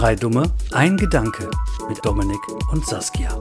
[0.00, 1.50] Drei Dumme, ein Gedanke
[1.86, 2.40] mit Dominik
[2.72, 3.38] und Saskia.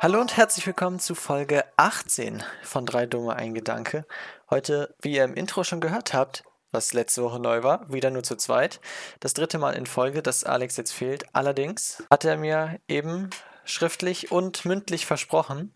[0.00, 4.06] Hallo und herzlich willkommen zu Folge 18 von Drei Dumme, ein Gedanke.
[4.50, 8.22] Heute, wie ihr im Intro schon gehört habt, was letzte Woche neu war, wieder nur
[8.22, 8.80] zu zweit.
[9.18, 11.24] Das dritte Mal in Folge, dass Alex jetzt fehlt.
[11.32, 13.30] Allerdings hat er mir eben
[13.64, 15.74] schriftlich und mündlich versprochen,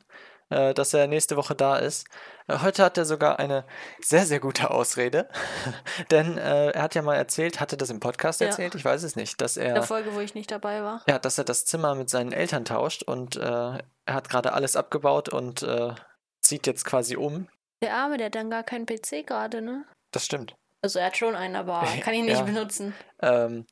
[0.53, 2.07] äh, dass er nächste Woche da ist.
[2.47, 3.65] Äh, heute hat er sogar eine
[4.01, 5.29] sehr, sehr gute Ausrede,
[6.11, 8.49] denn äh, er hat ja mal erzählt, hatte das im Podcast Ja.
[8.49, 11.03] erzählt, ich weiß es nicht, dass In der er, Folge, wo ich nicht dabei war.
[11.09, 14.77] ja, dass er das Zimmer mit seinen Eltern tauscht und äh, er hat gerade alles
[14.77, 15.95] abgebaut und äh,
[16.41, 17.49] zieht jetzt quasi um.
[17.83, 19.85] Der Arme, der hat dann gar keinen PC gerade, ne?
[20.13, 20.55] Das stimmt.
[20.85, 22.43] Also er hat schon einen, aber kann ihn nicht Ja.
[22.45, 22.95] benutzen.
[23.21, 23.67] Ähm,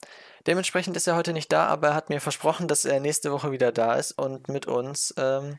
[0.46, 3.50] dementsprechend ist er heute nicht da, aber er hat mir versprochen, dass er nächste Woche
[3.50, 5.58] wieder da ist und mit uns ähm,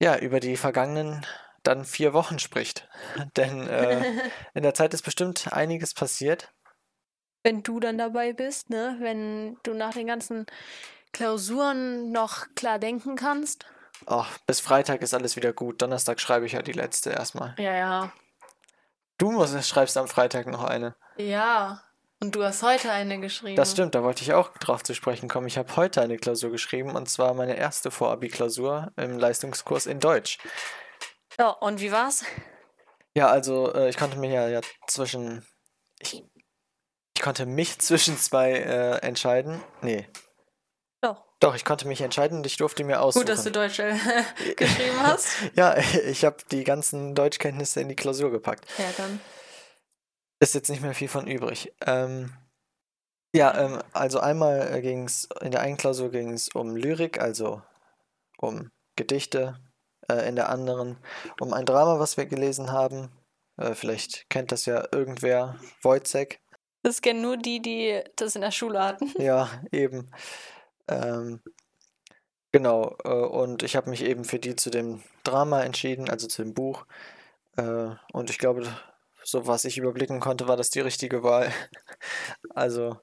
[0.00, 1.26] ja über die vergangenen
[1.62, 2.88] dann vier Wochen spricht.
[3.36, 4.02] Denn äh,
[4.54, 6.52] in der Zeit ist bestimmt einiges passiert.
[7.42, 8.96] Wenn du dann dabei bist, ne?
[9.00, 10.46] Wenn du nach den ganzen
[11.12, 13.66] Klausuren noch klar denken kannst.
[14.06, 15.80] Oh, bis Freitag ist alles wieder gut.
[15.80, 17.54] Donnerstag schreibe ich ja die letzte erstmal.
[17.58, 18.12] Ja, ja.
[19.16, 20.94] Du musst, schreibst am Freitag noch eine.
[21.16, 21.82] Ja.
[22.20, 23.56] Und du hast heute eine geschrieben.
[23.56, 25.46] Das stimmt, da wollte ich auch drauf zu sprechen kommen.
[25.46, 30.38] Ich habe heute eine Klausur geschrieben und zwar meine erste Vorabi-Klausur im Leistungskurs in Deutsch.
[31.38, 32.24] Ja, und wie war's?
[33.14, 35.46] Ja, also äh, ich konnte mir ja, ja zwischen.
[35.98, 36.24] Ich,
[37.14, 39.62] ich konnte mich zwischen zwei äh, entscheiden.
[39.82, 40.08] Nee.
[41.02, 41.22] Doch.
[41.40, 43.26] Doch, ich konnte mich entscheiden und ich durfte mir aussuchen.
[43.26, 43.94] Gut, dass du Deutsch äh,
[44.56, 45.28] geschrieben hast.
[45.54, 48.66] Ja, ich habe die ganzen Deutschkenntnisse in die Klausur gepackt.
[48.78, 49.20] Ja, dann.
[50.40, 51.72] Ist jetzt nicht mehr viel von übrig.
[51.86, 52.32] Ähm,
[53.34, 57.62] ja, ähm, also einmal ging es, in der einen Klausur ging es um Lyrik, also
[58.38, 59.58] um Gedichte,
[60.10, 60.98] äh, in der anderen
[61.40, 63.10] um ein Drama, was wir gelesen haben.
[63.56, 66.40] Äh, vielleicht kennt das ja irgendwer, Wojcek.
[66.82, 69.12] Das kennen nur die, die das in der Schule hatten.
[69.20, 70.10] Ja, eben.
[70.88, 71.40] Ähm,
[72.52, 76.42] genau, äh, und ich habe mich eben für die zu dem Drama entschieden, also zu
[76.42, 76.86] dem Buch.
[77.56, 78.66] Äh, und ich glaube,
[79.26, 81.52] so was ich überblicken konnte, war das die richtige Wahl.
[82.54, 82.98] Also,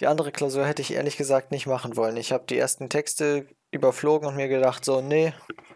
[0.00, 2.16] die andere Klausur hätte ich ehrlich gesagt nicht machen wollen.
[2.16, 5.32] Ich habe die ersten Texte überflogen und mir gedacht, so, nee,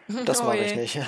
[0.25, 0.99] das Oh mache ich nicht.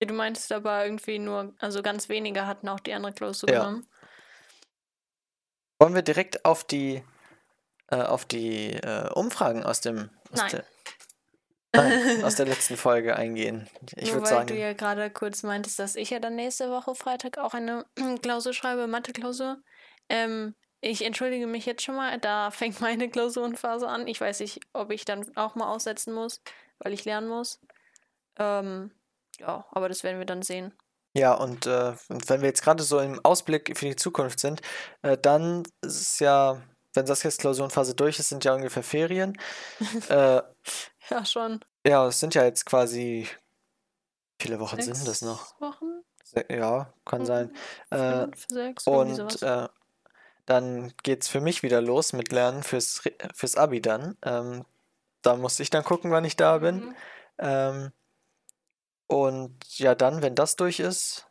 [0.00, 3.60] Du meintest aber irgendwie nur, also ganz wenige hatten auch die andere Klausur Ja.
[3.60, 3.88] genommen.
[5.80, 7.02] Wollen wir direkt auf die,
[7.88, 10.50] äh, auf die äh, Umfragen aus dem, aus Nein.
[10.52, 10.64] der,
[11.76, 13.68] Nein, aus der letzten Folge eingehen?
[13.96, 16.94] Ich würde weil sagen, du ja gerade kurz meintest, dass ich ja dann nächste Woche
[16.94, 17.84] Freitag auch eine
[18.22, 19.58] Klausur schreibe, Mathe-Klausur.
[20.08, 24.06] Ähm, ich entschuldige mich jetzt schon mal, da fängt meine Klausurenphase an.
[24.06, 26.40] Ich weiß nicht, ob ich dann auch mal aussetzen muss,
[26.78, 27.60] weil ich lernen muss.
[28.38, 28.90] Ähm,
[29.38, 30.72] ja, aber das werden wir dann sehen.
[31.16, 34.60] Ja, und, äh, und wenn wir jetzt gerade so im Ausblick für die Zukunft sind,
[35.00, 36.60] äh, dann ist es ja,
[36.92, 39.38] wenn Saskias Klausurenphase durch ist, sind ja ungefähr Ferien.
[40.10, 40.42] äh,
[41.10, 41.60] Ja, schon.
[41.86, 43.28] ja, es sind ja jetzt quasi,
[44.38, 45.60] wie viele Wochen sind das Sechs noch?
[45.60, 46.02] Wochen?
[46.24, 47.54] Se ja, kann sein.
[47.90, 49.68] Äh, Fünf, sechs, und äh,
[50.46, 53.02] dann geht's für mich wieder los mit Lernen fürs,
[53.34, 54.16] fürs Abi dann.
[54.22, 54.64] Ähm,
[55.22, 56.76] da muss ich dann gucken, wann ich da bin.
[56.76, 56.94] Mhm.
[57.38, 57.92] Ähm,
[59.06, 61.26] und ja, dann, wenn das durch ist,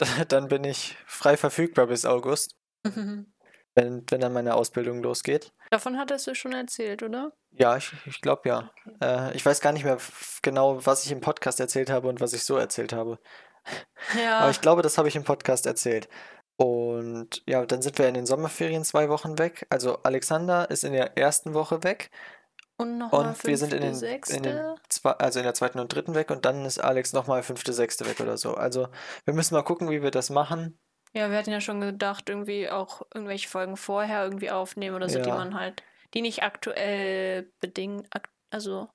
[0.28, 3.32] dann bin ich frei verfügbar bis August, Mhm.
[3.74, 5.52] wenn, wenn dann meine Ausbildung losgeht.
[5.70, 7.32] Davon hattest du schon erzählt, oder?
[7.50, 8.70] Ja, ich, ich glaube ja.
[9.02, 9.98] Äh, ich weiß gar nicht mehr
[10.42, 13.18] genau, was ich im Podcast erzählt habe und was ich so erzählt habe.
[14.18, 14.38] Ja.
[14.40, 16.08] Aber ich glaube, das habe ich im Podcast erzählt.
[16.56, 19.66] Und ja, dann sind wir in den Sommerferien zwei Wochen weg.
[19.70, 22.10] Also Alexander ist in der ersten Woche weg
[22.78, 24.74] und nochmal und wir sind in den, fünfte, in den sechste.
[24.88, 28.06] zwei, also in der zweiten und dritten weg und dann ist Alex nochmal fünfte, sechste
[28.06, 28.54] weg oder so.
[28.54, 28.88] Also
[29.24, 30.78] wir müssen mal gucken, wie wir das machen.
[31.14, 35.18] Ja, wir hatten ja schon gedacht, irgendwie auch irgendwelche Folgen vorher irgendwie aufnehmen oder so,
[35.20, 35.36] die Ja.
[35.36, 35.82] man halt,
[36.14, 38.08] die nicht aktuell bedingt,
[38.50, 38.88] also,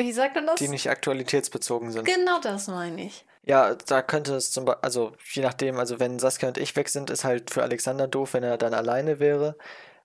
[0.00, 0.56] wie sagt man das?
[0.56, 2.04] die nicht aktualitätsbezogen sind.
[2.04, 3.24] Genau das meine ich.
[3.42, 6.88] Ja, da könnte es zum Beispiel, also je nachdem, also wenn Saskia und ich weg
[6.88, 9.56] sind, ist halt für Alexander doof, wenn er dann alleine wäre.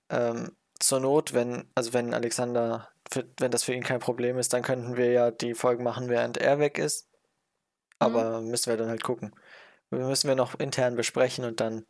[0.09, 4.53] Ähm, zur Not, wenn, also wenn Alexander, für, wenn das für ihn kein Problem ist,
[4.53, 7.09] dann könnten wir ja die Folgen machen, während er weg ist.
[7.99, 9.33] Aber müssen wir dann halt gucken.
[9.93, 11.85] Müssen wir noch intern besprechen und dann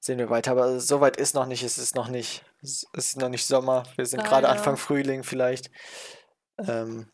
[0.00, 0.52] sehen wir weiter.
[0.52, 3.84] Aber soweit ist noch nicht, es ist noch nicht, es ist noch nicht Sommer.
[3.96, 4.48] Wir sind gerade.
[4.48, 5.70] Anfang Frühling vielleicht.
[6.58, 7.10] Ähm,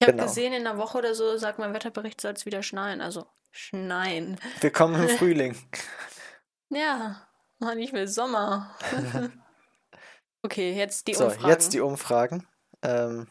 [0.00, 0.24] Ich habe Genau.
[0.24, 3.00] gesehen, in einer Woche oder so, sagt mein Wetterbericht, soll es wieder schneien.
[3.00, 4.38] Also, schneien.
[4.60, 5.56] willkommen im Frühling.
[6.70, 7.26] Ja,
[7.58, 8.74] Mann, ich will Sommer.
[10.42, 11.48] okay, jetzt die So, Umfragen.
[11.48, 12.46] jetzt die Umfragen.
[12.82, 13.28] Ähm,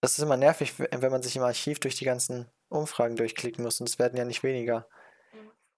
[0.00, 3.80] das ist immer nervig, wenn man sich im Archiv durch die ganzen Umfragen durchklicken muss
[3.80, 4.86] und es werden ja nicht weniger.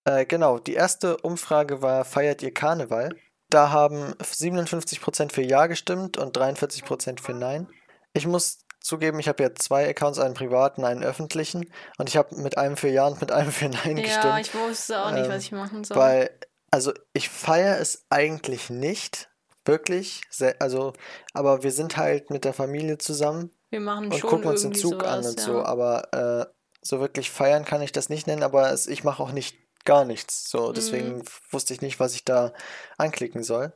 [0.04, 3.10] Äh, genau, die erste Umfrage war, feiert ihr Karneval?
[3.52, 7.68] da haben 57% für Ja gestimmt und 43% für Nein.
[8.14, 11.70] Ich muss zugeben, ich habe ja zwei Accounts, einen privaten, einen öffentlichen.
[11.98, 14.40] Und ich habe mit einem für Ja und mit einem für Nein Ja, gestimmt.
[14.40, 15.96] ich wusste auch nicht, Ähm, was ich machen soll.
[15.96, 16.30] Weil,
[16.70, 19.30] also ich feiere es eigentlich nicht,
[19.64, 20.22] wirklich.
[20.30, 20.94] Sehr, also,
[21.34, 24.74] aber wir sind halt mit der Familie zusammen Wir machen und schon gucken uns den
[24.74, 25.44] Zug an sowas, und ja.
[25.44, 25.62] so.
[25.62, 26.46] Aber äh,
[26.80, 30.04] so wirklich feiern kann ich das nicht nennen, aber es, ich mache auch nicht gar
[30.04, 30.48] nichts.
[30.50, 31.24] So, deswegen Mhm.
[31.50, 32.52] wusste ich nicht, was ich da
[32.98, 33.72] anklicken soll.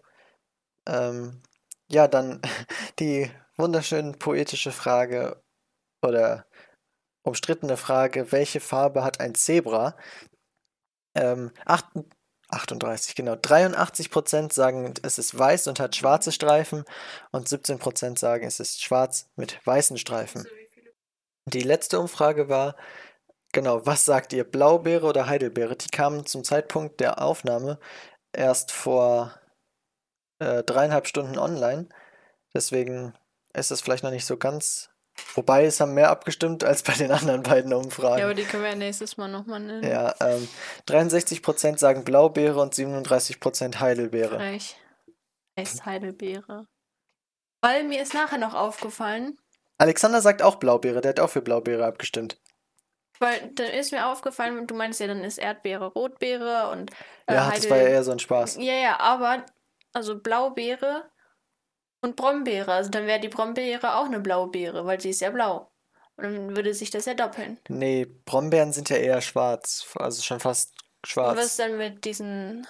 [0.86, 1.42] Ähm,
[1.90, 2.40] ja, dann
[2.98, 5.42] die wunderschön poetische Frage
[6.02, 6.46] oder
[7.24, 9.96] umstrittene Frage, welche Farbe hat ein Zebra?
[11.14, 11.86] Ähm, acht,
[12.48, 13.34] 38, genau.
[13.36, 16.84] 83% sagen, es ist weiß und hat schwarze Streifen
[17.32, 20.46] und 17% sagen, es ist schwarz mit weißen Streifen.
[21.46, 22.76] Die letzte Umfrage war,
[23.56, 25.76] genau, was sagt ihr, Blaubeere oder Heidelbeere?
[25.76, 27.80] Die kamen zum Zeitpunkt der Aufnahme
[28.32, 29.34] erst vor
[30.38, 31.88] äh, dreieinhalb Stunden online.
[32.54, 33.14] Deswegen
[33.54, 34.90] ist es vielleicht noch nicht so ganz.
[35.34, 38.18] Wobei es haben mehr abgestimmt als bei den anderen beiden Umfragen.
[38.18, 39.82] Ja, aber die können wir ja nächstes Mal nochmal nennen.
[39.82, 40.46] Ja, ähm,
[40.86, 44.36] 63% sagen Blaubeere und 37% Heidelbeere.
[44.36, 44.76] Frech.
[45.58, 46.66] Heißt Heidelbeere.
[47.62, 49.38] Weil mir ist nachher noch aufgefallen,
[49.78, 52.38] Alexander sagt auch Blaubeere, der hat auch für Blaubeere abgestimmt.
[53.18, 56.90] Weil dann ist mir aufgefallen, du meinst ja, dann ist Erdbeere Rotbeere und
[57.26, 58.56] äh, Ja, das war ja eher so ein Spaß.
[58.56, 59.44] Ja, ja, aber
[59.92, 61.10] also Blaubeere
[62.00, 62.72] und Brombeere.
[62.72, 65.70] Also dann wäre die Brombeere auch eine Blaubeere, weil sie ist ja blau.
[66.16, 67.58] Und dann würde sich das ja doppeln.
[67.68, 71.44] Nee, Brombeeren sind ja eher schwarz, also schon fast Und was schwarz.
[71.46, 72.66] ist dann mit diesen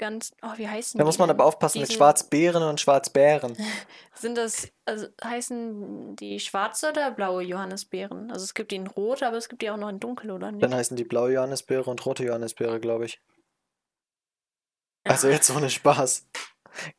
[0.00, 0.32] ganz.
[0.42, 3.56] Oh, wie heißen Da die muss man aber aufpassen mit Diesen- Schwarzbeeren und Schwarzbären.
[4.14, 8.32] Sind das, also heißen die schwarze oder blaue Johannisbeeren?
[8.32, 10.50] Also es gibt die in rot, aber es gibt die auch noch in dunkel, oder
[10.50, 10.62] nicht?
[10.64, 13.20] Dann heißen die blaue Johannisbeere und rote Johannisbeere, glaube ich.
[15.04, 16.26] Also jetzt ohne Spaß,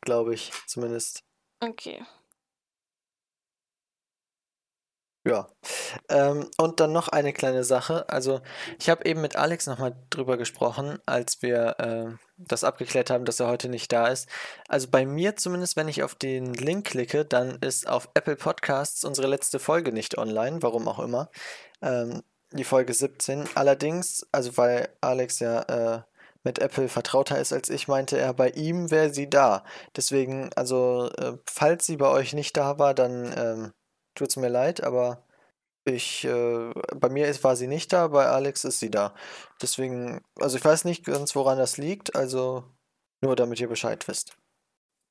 [0.01, 1.24] glaube ich zumindest.
[1.59, 2.04] Okay.
[5.23, 5.47] Ja.
[6.09, 8.09] Ähm, und dann noch eine kleine Sache.
[8.09, 8.41] Also,
[8.79, 13.39] ich habe eben mit Alex nochmal drüber gesprochen, als wir äh, das abgeklärt haben, dass
[13.39, 14.27] er heute nicht da ist.
[14.68, 19.03] Also bei mir zumindest, wenn ich auf den Link klicke, dann ist auf Apple Podcasts
[19.03, 21.29] unsere letzte Folge nicht online, warum auch immer.
[21.83, 23.47] Ähm, die Folge 17.
[23.56, 25.62] Allerdings, also weil Alex ja
[25.97, 26.01] äh,
[26.44, 29.63] mit Apple vertrauter ist als ich, meinte er, bei ihm wäre sie da.
[29.95, 33.73] Deswegen, also, äh, falls sie bei euch nicht da war, dann ähm,
[34.15, 35.23] tut's mir leid, aber
[35.83, 39.15] ich, äh, bei mir ist, war sie nicht da, bei Alex ist sie da.
[39.61, 42.63] Deswegen, also ich weiß nicht ganz, woran das liegt, also
[43.21, 44.37] nur damit ihr Bescheid wisst.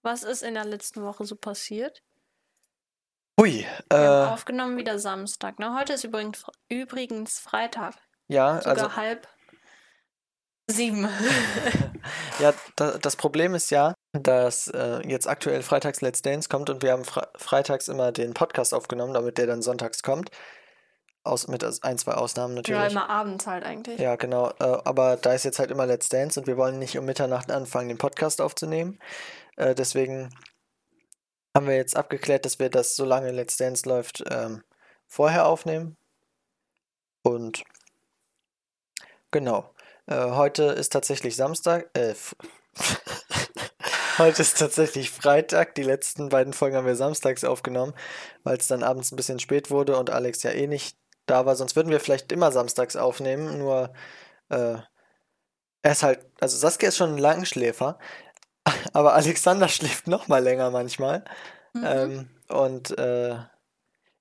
[0.03, 2.03] Was ist in der letzten Woche so passiert?
[3.39, 5.59] Hui, Wir haben äh, aufgenommen wieder Samstag.
[5.59, 5.75] Ne?
[5.75, 7.97] Heute ist übrigens, übrigens Freitag.
[8.29, 9.29] ja, Sogar also, halb
[10.71, 11.09] sieben.
[12.39, 16.83] ja, da, das Problem ist ja, dass äh, jetzt aktuell freitags Let's Dance kommt und
[16.83, 20.31] wir haben fre freitags immer den Podcast aufgenommen, damit der dann sonntags kommt.
[21.23, 22.93] Aus, mit ein, zwei Ausnahmen ja, natürlich.
[22.93, 24.01] immer abends halt eigentlich.
[24.01, 24.51] Ja, genau.
[24.59, 27.51] Äh, aber da ist jetzt halt immer Let's Dance und wir wollen nicht um Mitternacht
[27.51, 28.99] anfangen, den Podcast aufzunehmen.
[29.57, 30.31] Äh, deswegen
[31.55, 34.63] haben wir jetzt abgeklärt, dass wir das, solange Let's Dance läuft, ähm,
[35.07, 35.97] vorher aufnehmen.
[37.23, 37.65] Und
[39.31, 39.75] genau.
[40.07, 41.91] Äh, heute ist tatsächlich Samstag.
[41.95, 42.15] Äh,
[44.19, 45.75] heute ist tatsächlich Freitag.
[45.75, 47.95] Die letzten beiden Folgen haben wir samstags aufgenommen,
[48.45, 51.57] weil es dann abends ein bisschen spät wurde und Alex ja eh nicht da war.
[51.57, 53.59] Sonst würden wir vielleicht immer samstags aufnehmen.
[53.59, 53.93] Nur
[54.49, 54.77] äh,
[55.83, 57.99] er ist halt, also Saskia ist schon ein Langschläfer,
[58.93, 61.25] aber Alexander schläft noch mal länger manchmal.
[61.73, 61.85] Mhm.
[61.85, 63.37] Ähm, und äh,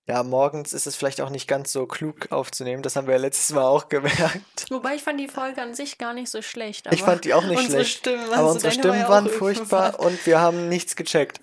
[0.10, 2.82] ja, morgens ist es vielleicht auch nicht ganz so klug aufzunehmen.
[2.82, 4.66] Das haben wir ja letztes Mal auch gemerkt.
[4.70, 6.88] Wobei ich fand die Folge an sich gar nicht so schlecht.
[6.92, 8.00] Ich fand die auch nicht schlecht.
[8.00, 11.40] Stimmen, Aber unsere war Stimmen waren furchtbar und wir haben nichts gecheckt.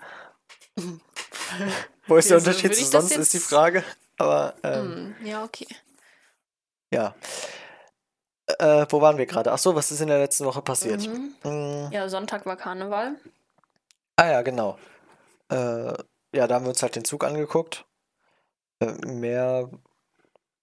[2.07, 3.83] Wo ist der Unterschied zu sonst, ist die Frage.
[4.17, 5.67] Aber ähm, Hm, ja, okay.
[6.93, 7.15] ja.
[8.59, 9.51] Äh, wo waren wir gerade?
[9.51, 11.05] Ach so, was ist in der letzten Woche passiert?
[11.05, 11.35] Mhm.
[11.43, 13.15] Mm, Ja, Sonntag war Karneval.
[14.15, 14.77] Ah ja, genau.
[15.51, 15.93] Äh,
[16.33, 17.85] ja, da haben wir uns halt den Zug angeguckt.
[18.79, 19.69] Äh, mehr,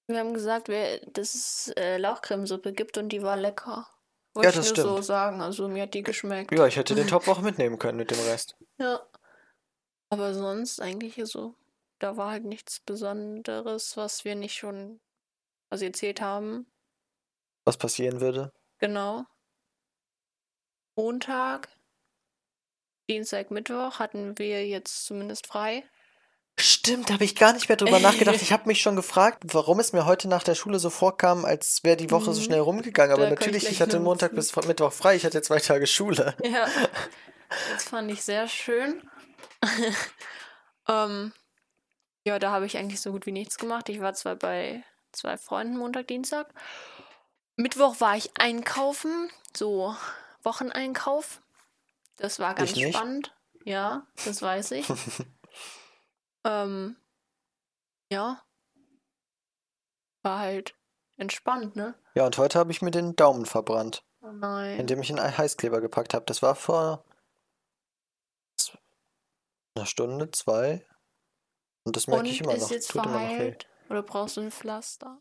[0.06, 3.88] Wir haben gesagt, dass es äh, Lauchcremesuppe gibt und die war lecker.
[4.36, 5.04] Ja, Wollte das ich nur so stimmt.
[5.06, 5.40] sagen.
[5.40, 6.52] Also mir hat die geschmeckt.
[6.52, 8.56] ja, ich hätte den Topf auch mitnehmen können mit dem Rest.
[8.78, 9.00] Ja.
[10.10, 11.54] Aber sonst eigentlich so.
[12.00, 15.00] Da war halt nichts Besonderes, was wir nicht schon
[15.70, 16.66] also erzählt haben.
[17.64, 18.52] Was passieren würde.
[18.78, 19.24] Genau.
[20.96, 21.68] Montag,
[23.08, 25.84] Dienstag, Mittwoch hatten wir jetzt zumindest frei.
[26.58, 28.40] Stimmt, da habe ich gar nicht mehr drüber nachgedacht.
[28.40, 31.82] Ich habe mich schon gefragt, warum es mir heute nach der Schule so vorkam, als
[31.82, 32.44] wäre die Woche so Mhm.
[32.44, 33.12] schnell rumgegangen.
[33.12, 35.86] Aber Da ich natürlich, gleich ich hatte Montag bis Mittwoch frei, ich hatte zwei Tage
[35.86, 36.34] Schule.
[36.44, 36.68] Ja.
[37.72, 39.02] Das fand ich sehr schön.
[40.88, 41.32] ähm,
[42.24, 43.88] ja, da habe ich eigentlich so gut wie nichts gemacht.
[43.88, 44.82] Ich war zwar bei
[45.12, 46.52] zwei Freunden Montag, Dienstag.
[47.56, 49.94] Mittwoch war ich einkaufen, so
[50.42, 51.40] Wocheneinkauf.
[52.16, 53.34] Das war ganz Ich spannend.
[53.64, 54.86] Ja, das weiß ich.
[56.44, 56.96] ähm,
[58.12, 58.42] ja.
[60.22, 60.74] War halt
[61.16, 61.94] entspannt, ne?
[62.14, 64.78] Ja, und heute habe ich mir den Daumen verbrannt, Oh nein.
[64.78, 66.24] indem ich einen Heißkleber gepackt habe.
[66.26, 67.04] Das war vor
[69.76, 70.86] einer Stunde, zwei.
[71.84, 72.70] Und das merke ich immer ist noch.
[72.70, 73.26] jetzt Tut immer noch weh.
[73.26, 73.68] verheilt?
[73.90, 75.20] Oder brauchst du ein Pflaster?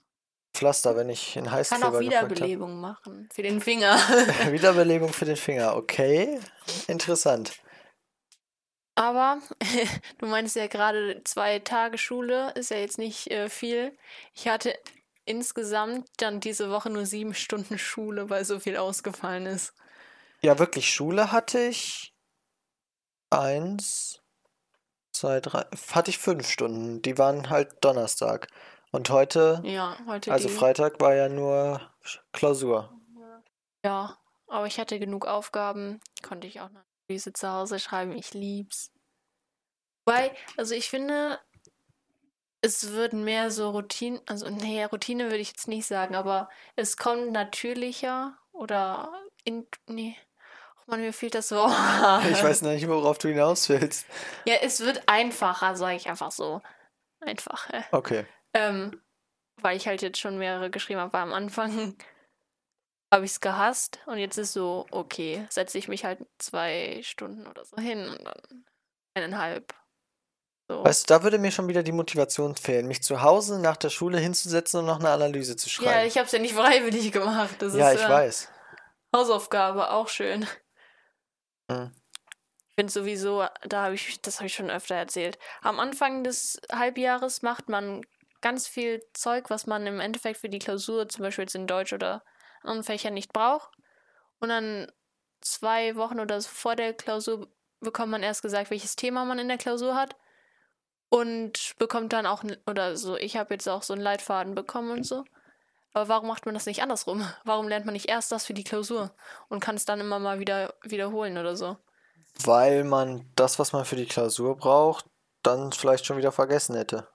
[0.56, 2.30] Pflaster, wenn ich einen Kann auch Heißkleber gepackt habe.
[2.30, 3.28] Wiederbelebung machen.
[3.34, 3.96] Für den Finger.
[4.52, 5.76] Wiederbelebung für den Finger.
[5.76, 6.40] Okay,
[6.88, 7.54] interessant.
[8.96, 9.40] Aber
[10.20, 13.98] du meinst ja gerade zwei Tage Schule, ist ja jetzt nicht äh, viel.
[14.34, 14.78] Ich hatte
[15.26, 19.74] insgesamt dann diese Woche nur sieben Stunden Schule, weil so viel ausgefallen ist.
[20.42, 22.14] Ja, wirklich, Schule hatte ich
[23.30, 24.22] eins,
[25.12, 27.02] zwei, drei, hatte ich fünf Stunden.
[27.02, 28.48] Die waren halt Donnerstag.
[28.92, 30.54] Und heute, Ja, heute also die.
[30.54, 31.82] Freitag, war ja nur
[32.32, 32.94] Klausur.
[33.84, 36.84] Ja, aber ich hatte genug Aufgaben, konnte ich auch eine
[37.14, 38.14] Analyse zu Hause schreiben.
[38.14, 38.92] Ich lieb's.
[40.06, 41.40] Wobei, also ich finde,
[42.62, 46.98] es wird mehr so Routine, also nee, Routine würde ich jetzt nicht sagen, aber es
[46.98, 49.14] kommt natürlicher oder
[49.46, 50.18] in, nee,
[50.82, 51.72] ach man, mir fehlt das Wort.
[52.32, 54.06] Ich weiß noch nicht, worauf du hinaus willst.
[54.46, 56.62] Ja, es wird einfacher, sage ich einfach so.
[57.22, 57.70] Einfach.
[57.92, 58.26] Okay.
[58.54, 59.02] Ähm,
[59.62, 61.96] weil ich halt jetzt schon mehrere geschrieben habe, am Anfang
[63.14, 67.46] habe ich es gehasst und jetzt ist so, okay, setze ich mich halt zwei Stunden
[67.46, 68.66] oder so hin und dann
[69.14, 69.74] eineinhalb.
[70.68, 70.84] So.
[70.84, 73.90] Weißt du, da würde mir schon wieder die Motivation fehlen, mich zu Hause nach der
[73.90, 76.08] Schule hinzusetzen und noch eine Analyse zu ja, schreiben.
[76.08, 77.56] ich habe es ja nicht freiwillig gemacht.
[77.60, 78.50] Das Ja, ist ich äh, weiß.
[79.16, 80.48] Hausaufgabe, auch schön.
[81.70, 81.92] Mhm.
[82.70, 85.38] Ich finde sowieso, da habe ich, das habe ich schon öfter erzählt.
[85.62, 88.02] Am Anfang des Halbjahres macht man
[88.42, 91.94] ganz viel Zeug, was man im Endeffekt für die Klausur, zum Beispiel jetzt in Deutsch
[91.94, 92.24] oder
[92.64, 93.70] anderen Fächern nicht braucht.
[94.40, 94.92] Und dann
[95.42, 97.48] zwei Wochen oder so vor der Klausur
[97.80, 100.16] bekommt man erst gesagt, welches Thema man in der Klausur hat.
[101.10, 105.04] Und bekommt dann auch, oder so, ich habe jetzt auch so einen Leitfaden bekommen und
[105.06, 105.24] so.
[105.94, 107.24] Aber warum macht man das nicht andersrum?
[107.44, 109.16] Warum lernt man nicht erst das für die Klausur
[109.48, 111.78] und kann es dann immer mal wieder wiederholen oder so?
[112.44, 115.06] Weil man das, was man für die Klausur braucht,
[115.44, 117.08] dann vielleicht schon wieder vergessen hätte.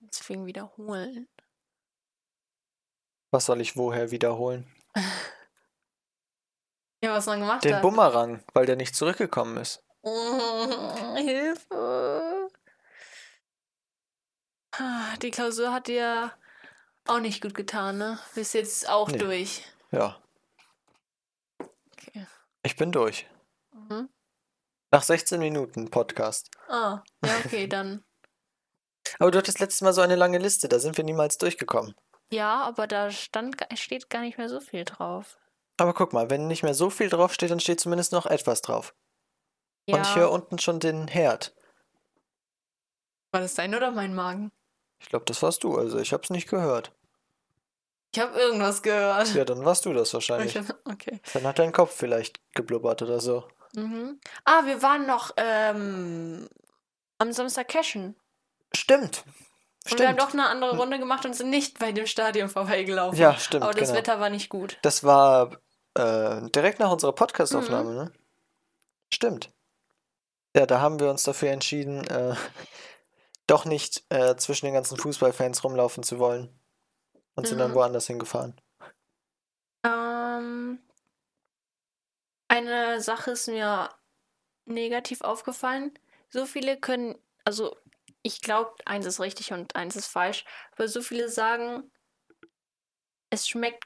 [0.00, 1.28] Deswegen wiederholen.
[3.30, 4.66] Was soll ich woher wiederholen?
[7.02, 7.82] Ja, was man gemacht Den hat.
[7.82, 9.82] Bumerang, weil der nicht zurückgekommen ist.
[11.16, 12.48] Hilfe.
[14.72, 16.32] Ah, Die Klausur hat dir
[17.06, 18.18] auch nicht gut getan, ne?
[18.34, 19.18] Bist jetzt auch Nee.
[19.18, 19.64] durch.
[19.90, 20.20] Ja.
[21.92, 22.26] Okay.
[22.62, 23.28] Ich bin durch.
[23.72, 24.08] Mhm.
[24.90, 26.50] Nach 16 Minuten Podcast.
[26.68, 28.04] Ah, ja, okay, dann.
[29.18, 31.94] Aber du hattest letztes Mal so eine lange Liste, da sind wir niemals durchgekommen.
[32.32, 35.38] Ja, aber da stand, steht gar nicht mehr so viel drauf.
[35.76, 38.94] Aber guck mal, wenn nicht mehr so viel draufsteht, dann steht zumindest noch etwas drauf.
[39.88, 41.54] Und ich Ja, höre unten schon den Herd.
[43.32, 44.50] war das dein oder mein Magen?
[45.00, 46.92] Ich glaube, das warst du, also ich habe es nicht gehört.
[48.14, 49.34] Ich habe irgendwas gehört.
[49.34, 50.58] Ja, dann warst du das wahrscheinlich.
[50.84, 51.20] Okay.
[51.32, 53.48] Dann hat dein Kopf vielleicht geblubbert oder so.
[53.74, 54.20] Mhm.
[54.44, 56.48] Ah, wir waren noch ähm,
[57.18, 58.16] am Samstag cashen.
[58.74, 59.24] Stimmt.
[59.90, 60.20] Und wir haben Stimmt.
[60.20, 63.18] doch eine andere Runde gemacht und sind nicht bei dem Stadion vorbeigelaufen.
[63.18, 63.98] Ja, stimmt, Aber das genau.
[63.98, 64.78] Wetter war nicht gut.
[64.82, 65.56] Das war
[65.94, 67.96] äh, direkt nach unserer Podcastaufnahme, Mhm.
[67.96, 68.12] ne?
[69.12, 69.52] Stimmt.
[70.56, 72.34] Ja, da haben wir uns dafür entschieden, äh,
[73.46, 76.58] doch nicht äh, zwischen den ganzen Fußballfans rumlaufen zu wollen.
[77.34, 77.74] Und sind dann Mhm.
[77.76, 78.60] woanders hingefahren.
[79.84, 80.78] Ähm,
[82.48, 83.88] eine Sache ist mir
[84.66, 85.92] negativ aufgefallen.
[86.28, 87.76] So viele können, also
[88.22, 91.90] ich glaube, eins ist richtig und eins ist falsch, aber so viele sagen,
[93.30, 93.84] es schmeckt,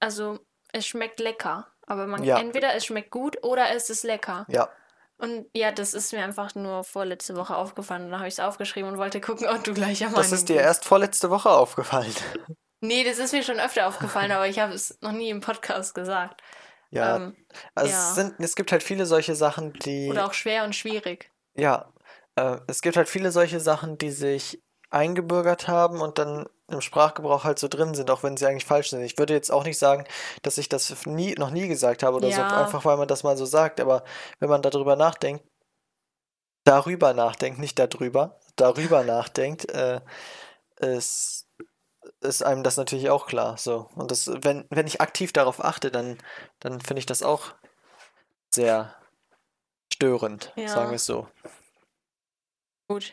[0.00, 0.38] also
[0.72, 1.72] es schmeckt lecker.
[1.86, 2.38] Aber man Ja.
[2.38, 4.44] entweder es schmeckt gut oder es ist lecker.
[4.48, 4.68] Ja,
[5.16, 8.04] Und ja, das ist mir einfach nur vorletzte Woche aufgefallen.
[8.04, 10.48] Und dann habe ich es aufgeschrieben und wollte gucken, ob du gleicher Meinung das ist
[10.48, 12.14] dir erst vorletzte Woche aufgefallen.
[12.80, 15.96] Nee, das ist mir schon öfter aufgefallen, aber ich habe es noch nie im Podcast
[15.96, 16.42] gesagt.
[16.90, 17.36] Ja, Ähm,
[17.74, 18.08] also ja.
[18.10, 21.28] es sind, es gibt halt viele solche Sachen, die, oder auch schwer und schwierig.
[21.54, 21.92] ja,
[22.38, 27.44] äh, es gibt halt viele solche Sachen, die sich eingebürgert haben und dann im Sprachgebrauch
[27.44, 29.02] halt so drin sind, auch wenn sie eigentlich falsch sind.
[29.02, 30.04] Ich würde jetzt auch nicht sagen,
[30.42, 32.48] dass ich das nie, noch nie gesagt habe oder so, Ja.
[32.64, 34.04] einfach weil man das mal so sagt, aber
[34.38, 35.44] wenn man darüber nachdenkt,
[36.64, 40.00] darüber nachdenkt, nicht darüber, darüber nachdenkt, äh,
[40.80, 41.48] ist,
[42.20, 43.56] ist einem das natürlich auch klar.
[43.58, 43.88] So.
[43.94, 46.18] Und das, wenn, wenn ich aktiv darauf achte, dann,
[46.60, 47.54] dann finde ich das auch
[48.54, 48.94] sehr
[49.92, 50.68] störend, Ja.
[50.68, 51.26] sagen wir es so.
[52.88, 53.12] Gut.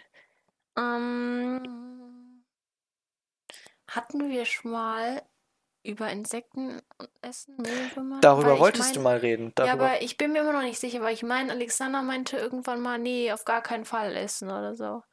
[0.77, 2.44] Ähm,
[3.88, 5.22] hatten wir schon mal
[5.84, 8.20] über Insekten und Essen, Mehlwürmer?
[8.22, 9.53] Darüber wolltest mein- du mal reden.
[9.58, 9.86] Ja, Darüber.
[9.86, 12.98] aber ich bin mir immer noch nicht sicher, weil ich meine, Alexander meinte irgendwann mal,
[12.98, 15.03] nee, auf gar keinen Fall essen oder so.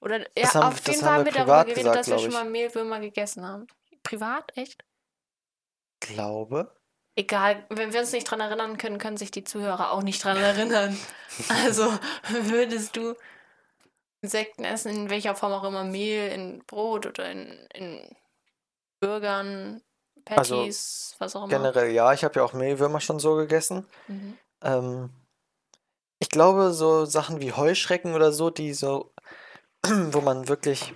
[0.00, 2.44] Oder ja, haben- auf jeden Fall haben wir darüber geredet, gesagt, dass wir schon mal
[2.48, 3.66] Mehlwürmer gegessen haben.
[4.02, 4.56] Privat?
[4.56, 4.84] Echt?
[6.00, 6.70] glaube.
[7.16, 10.36] Egal, wenn wir uns nicht dran erinnern können, können sich die Zuhörer auch nicht dran
[10.36, 10.96] erinnern.
[11.64, 11.90] Also
[12.28, 13.14] würdest du
[14.24, 18.16] Insekten essen, in welcher Form auch immer, Mehl, in Brot oder in, in
[19.00, 19.82] Burgern,
[20.30, 21.50] Also, Patties, was auch immer.
[21.50, 23.86] Generell ja, ich habe ja auch Mehlwürmer schon so gegessen.
[24.08, 24.38] Mhm.
[24.62, 25.10] Ähm,
[26.20, 29.12] ich glaube, so Sachen wie Heuschrecken oder so, die so,
[29.82, 30.94] wo man wirklich,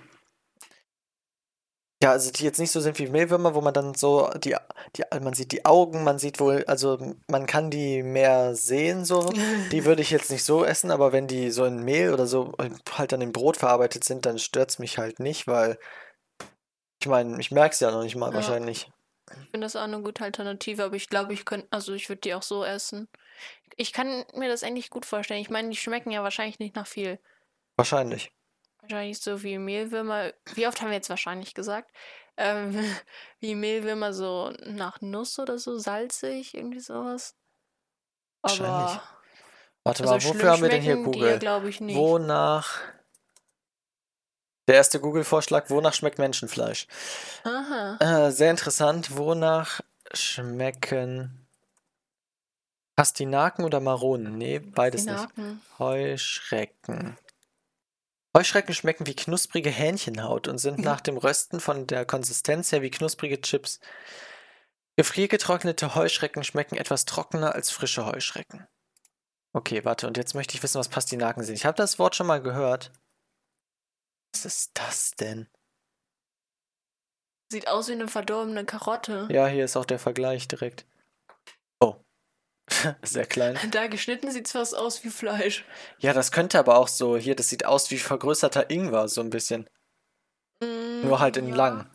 [2.01, 4.55] ja, also die jetzt nicht so sind wie Mehlwürmer, wo man dann so die,
[4.95, 9.29] die, man sieht die Augen, man sieht wohl, also man kann die mehr sehen so.
[9.71, 12.53] Die würde ich jetzt nicht so essen, aber wenn die so in Mehl oder so
[12.91, 15.77] halt dann in Brot verarbeitet sind, dann stört es mich halt nicht, weil
[17.01, 18.35] ich meine, ich merke es ja noch nicht mal Ja.
[18.35, 18.89] wahrscheinlich.
[19.29, 22.21] Ich finde das auch eine gute Alternative, aber ich glaube, ich könnte, also ich würde
[22.21, 23.07] die auch so essen.
[23.75, 25.41] Ich kann mir das eigentlich gut vorstellen.
[25.41, 27.19] Ich meine, die schmecken ja wahrscheinlich nicht nach viel.
[27.77, 28.31] Wahrscheinlich.
[28.89, 30.33] Wahrscheinlich so wie Mehlwürmer.
[30.55, 31.91] Wie oft haben wir jetzt wahrscheinlich gesagt?
[32.37, 32.73] Ähm,
[33.39, 37.35] wie Mehlwürmer so nach Nuss oder so, salzig, irgendwie sowas.
[38.41, 38.71] Wahrscheinlich.
[38.71, 39.03] Aber
[39.83, 41.71] Warte also mal, wofür haben wir denn hier die Google?
[41.81, 41.95] nicht.
[41.95, 42.79] Wonach.
[44.67, 46.87] Der erste Google-Vorschlag, wonach schmeckt Menschenfleisch?
[47.43, 47.97] Aha.
[47.99, 49.17] Äh, sehr interessant.
[49.17, 49.81] Wonach
[50.13, 51.47] schmecken
[52.95, 54.37] Pastinaken oder Maronen?
[54.37, 55.15] Nee, beides nicht.
[55.15, 55.61] Pastinaken.
[55.79, 57.17] Heuschrecken.
[58.39, 62.89] Heuschrecken schmecken wie knusprige Hähnchenhaut und sind nach dem Rösten von der Konsistenz her wie
[62.89, 63.81] knusprige Chips.
[64.95, 68.65] Gefriergetrocknete Heuschrecken schmecken etwas trockener als frische Heuschrecken.
[69.51, 71.55] Okay, warte, und jetzt möchte ich wissen, was Pastinaken sind.
[71.55, 72.93] Ich habe das Wort schon mal gehört.
[74.33, 75.49] Was ist das denn?
[77.51, 79.27] Sieht aus wie eine verdorbene Karotte.
[79.29, 80.85] Ja, hier ist auch der Vergleich direkt.
[83.03, 83.57] Sehr klein.
[83.71, 85.65] Da geschnitten sieht es fast aus wie Fleisch.
[85.99, 89.29] Ja, das könnte aber auch so, hier, das sieht aus wie vergrößerter Ingwer, so ein
[89.29, 89.69] bisschen.
[90.61, 91.55] Mm, Nur halt in ja.
[91.55, 91.89] lang.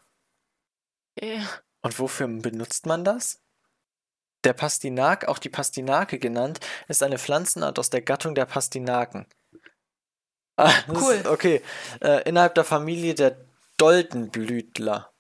[1.21, 1.49] Ja.
[1.83, 3.41] Und wofür benutzt man das?
[4.45, 9.27] Der Pastinak, auch die Pastinake genannt, ist eine Pflanzenart aus der Gattung der Pastinaken.
[10.57, 11.15] Ah, Cool.
[11.15, 11.63] Ist, okay.
[12.01, 13.45] Äh, innerhalb der Familie der
[13.77, 15.13] Doldenblütler.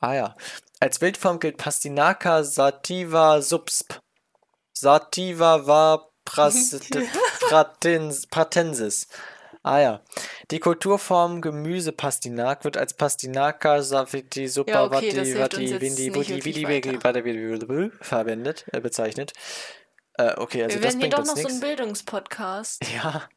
[0.00, 0.36] Ah ja.
[0.80, 3.98] Als Wildform gilt Pastinaca sativa subsp.
[4.78, 6.78] Sativa va pras-
[7.48, 9.08] pratens- pratensis.
[9.62, 10.00] Ah ja.
[10.50, 16.44] Die Kulturform Gemüsepastinak wird als Pastinaca saviti Ja, super okay, das vati vati vindi vidi
[16.44, 19.32] vidi vidi verwendet, äh, bezeichnet.
[20.18, 22.82] Äh, okay, also Wir das werden hier bringt doch uns noch so ein Bildungspodcast.
[22.94, 23.28] Ja,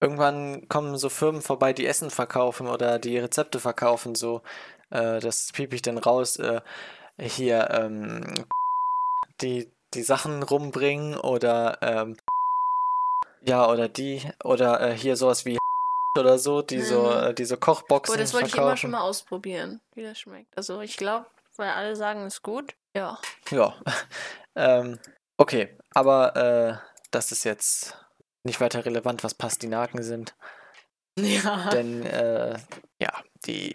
[0.00, 4.42] irgendwann kommen so Firmen vorbei, die Essen verkaufen oder die Rezepte verkaufen, so.
[4.90, 6.36] Äh, das piep ich dann raus.
[6.38, 6.60] Äh,
[7.20, 8.22] hier, ähm,
[9.42, 12.16] die, die Sachen rumbringen oder, ähm,
[13.42, 15.58] ja, oder die, oder äh, hier sowas wie
[16.18, 17.24] oder so, die so, Mhm.
[17.30, 18.68] äh, die so Kochboxen Aber das wollte ich verkaufen.
[18.70, 20.56] immer schon mal ausprobieren, wie das schmeckt.
[20.56, 22.74] Also ich glaube, weil alle sagen, es ist gut.
[22.94, 23.18] Ja.
[23.50, 23.74] Ja.
[24.56, 24.98] ähm,
[25.36, 26.76] okay, aber äh,
[27.10, 27.96] das ist jetzt
[28.44, 30.34] nicht weiter relevant, was Pastinaken sind.
[31.18, 31.70] Ja.
[31.70, 32.58] Denn, äh,
[33.00, 33.10] ja,
[33.46, 33.72] die.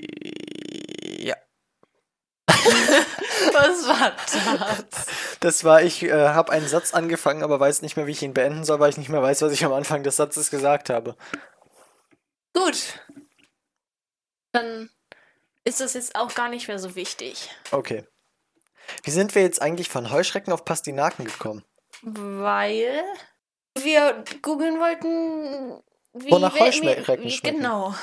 [3.54, 5.06] Was war das?
[5.40, 8.34] Das war, ich äh, habe einen Satz angefangen, aber weiß nicht mehr, wie ich ihn
[8.34, 11.16] beenden soll, weil ich nicht mehr weiß, was ich am Anfang des Satzes gesagt habe.
[12.54, 13.00] Gut.
[14.52, 14.90] Dann
[15.64, 17.50] ist das jetzt auch gar nicht mehr so wichtig.
[17.72, 18.06] Okay.
[19.04, 21.64] Wie sind wir jetzt eigentlich von Heuschrecken auf Pastinaken gekommen?
[22.02, 23.04] Weil
[23.78, 25.82] wir googeln wollten,
[26.14, 27.58] wie Wonach Heuschrecken schmecken.
[27.58, 27.96] Genau.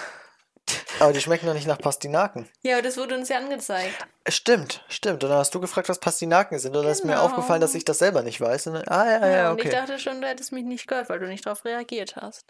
[1.00, 2.48] Aber die schmecken doch nicht nach Pastinaken.
[2.62, 3.94] Ja, das wurde uns ja angezeigt.
[4.28, 5.22] Stimmt, stimmt.
[5.22, 6.74] Und dann hast du gefragt, was Pastinaken sind.
[6.76, 7.24] Und dann ist mir Genau.
[7.24, 8.66] aufgefallen, dass ich das selber nicht weiß.
[8.68, 9.76] Und dann, ah, ja, ja, Ja, und ich okay.
[9.76, 12.46] dachte schon, du hättest mich nicht gehört, weil du nicht darauf reagiert hast.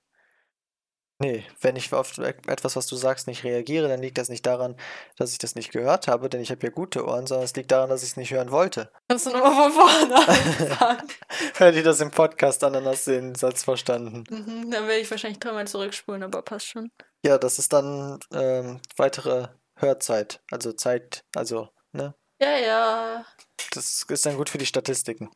[1.20, 4.76] Nee, wenn ich auf etwas, was du sagst, nicht reagiere, dann liegt das nicht daran,
[5.16, 7.72] dass ich das nicht gehört habe, denn ich habe ja gute Ohren, sondern es liegt
[7.72, 8.92] daran, dass ich es nicht hören wollte.
[9.10, 11.08] Hast du nochmal von vorne angefangen?
[11.56, 14.22] Hör dir das im Podcast an, dann hast du den Satz verstanden.
[14.30, 16.92] mhm, dann werde ich wahrscheinlich dreimal zurückspulen, aber passt schon.
[17.24, 20.40] Ja, das ist dann ähm, weitere Hörzeit.
[20.52, 22.14] Also Zeit, also, ne?
[22.40, 23.26] Ja, ja.
[23.74, 25.32] Das ist dann gut für die Statistiken.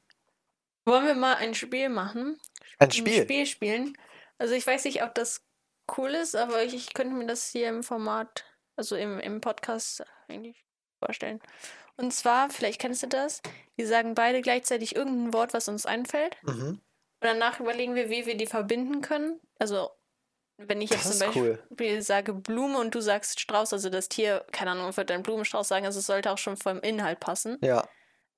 [0.84, 2.40] Wollen wir mal ein Spiel machen?
[2.78, 3.14] Ein Spiel.
[3.14, 3.96] Ein Spiel spielen.
[4.38, 5.42] Also ich weiß nicht, ob das
[5.96, 8.44] cool ist, aber ich, ich könnte mir das hier im Format,
[8.76, 10.64] also im, im Podcast eigentlich
[10.98, 11.40] vorstellen.
[11.96, 13.42] Und zwar, vielleicht kennst du das,
[13.76, 16.36] wir sagen beide gleichzeitig irgendein Wort, was uns einfällt.
[16.42, 16.80] Mhm.
[17.20, 19.40] danach überlegen wir, wie wir die verbinden können.
[19.58, 19.90] Also,
[20.56, 21.64] wenn ich jetzt Das zum ist cool.
[21.68, 25.68] Beispiel sage Blume und du sagst Strauß, also das Tier, keine Ahnung, wird ein Blumenstrauß
[25.68, 27.58] sagen, also es sollte auch schon vom Inhalt passen.
[27.62, 27.86] Ja.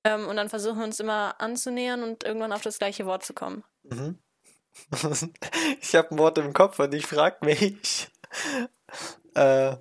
[0.03, 3.33] Ähm, und dann versuchen wir uns immer anzunähern und irgendwann auf das gleiche Wort zu
[3.33, 3.63] kommen.
[3.83, 4.19] Mhm.
[5.81, 8.09] Ich habe ein Wort im Kopf und ich frage mich,
[9.35, 9.75] äh,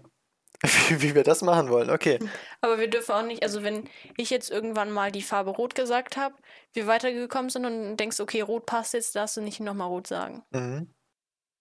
[0.63, 1.91] wie, wie wir das machen wollen.
[1.91, 2.19] Okay.
[2.61, 6.17] Aber wir dürfen auch nicht, also wenn ich jetzt irgendwann mal die Farbe Rot gesagt
[6.17, 6.35] habe,
[6.73, 10.43] wir weitergekommen sind und denkst, okay, Rot passt jetzt, darfst du nicht nochmal Rot sagen.
[10.51, 10.95] Mhm.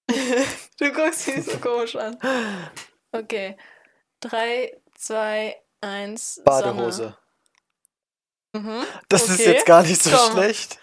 [0.79, 2.17] Du guckst mich so komisch an.
[3.11, 3.55] Okay.
[4.19, 6.41] Drei, zwei, eins.
[6.43, 7.15] Badehose.
[8.53, 8.65] Sonne.
[8.65, 8.83] Mhm.
[9.09, 9.53] Das ist Okay.
[9.53, 10.31] jetzt gar nicht so Komm.
[10.33, 10.79] schlecht.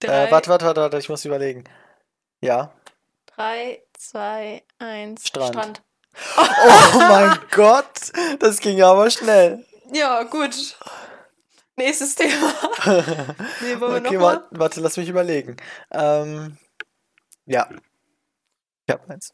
[0.00, 1.64] Drei, Äh, warte, warte, warte, warte, ich muss überlegen.
[2.40, 2.72] Ja.
[3.26, 5.26] drei, zwei, eins.
[5.26, 5.82] Strand.
[6.38, 9.64] Oh mein Gott, das ging aber schnell.
[9.92, 10.78] Ja, gut.
[11.76, 12.52] Nächstes Thema.
[13.60, 14.48] Nee, wollen wir Okay, noch wa mal?
[14.50, 15.56] warte, lass mich überlegen.
[15.90, 16.56] Ähm,
[17.44, 17.68] ja.
[18.86, 19.32] Ich hab eins.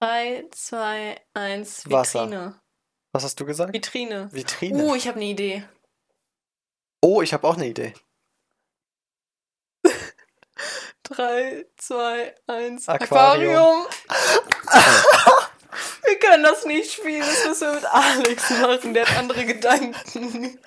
[0.00, 1.88] Drei, zwei, eins.
[1.90, 2.24] Wasser.
[2.24, 2.60] Vitrine.
[3.12, 3.72] Was hast du gesagt?
[3.72, 4.28] Vitrine.
[4.32, 4.82] Vitrine.
[4.82, 5.64] Uh, ich habe eine Idee.
[7.00, 7.94] Oh, ich habe auch eine Idee.
[11.02, 12.88] Drei, zwei, eins.
[12.88, 13.54] Aquarium.
[13.56, 13.86] Aquarium.
[16.06, 18.94] wir können das nicht spielen, das müssen wir mit Alex machen.
[18.94, 20.58] Der hat andere Gedanken.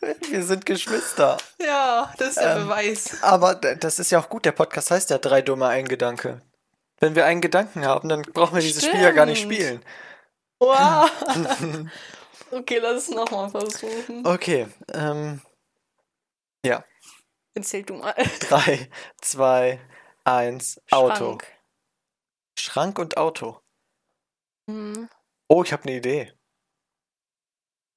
[0.30, 1.36] Wir sind Geschwister.
[1.60, 3.22] Ja, das ist der Ähm, Beweis.
[3.22, 4.44] Aber das ist ja auch gut.
[4.44, 6.42] Der Podcast heißt ja drei dumme ein Gedanke.
[7.00, 9.54] Wenn wir einen Gedanken haben, dann brauchen wir dieses Spiel ja gar nicht Stimmt.
[9.54, 9.82] spielen.
[10.60, 11.10] Wow.
[12.52, 14.26] okay, lass es nochmal versuchen.
[14.26, 14.66] Okay.
[14.94, 15.42] Ähm,
[17.56, 18.14] Erzähl du mal.
[18.48, 18.90] drei,
[19.22, 19.80] zwei,
[20.24, 20.78] eins.
[20.90, 21.14] Auto.
[21.16, 21.46] Schrank.
[22.58, 23.60] Schrank und Auto.
[24.70, 25.08] Hm.
[25.48, 26.32] Oh, ich habe eine Idee.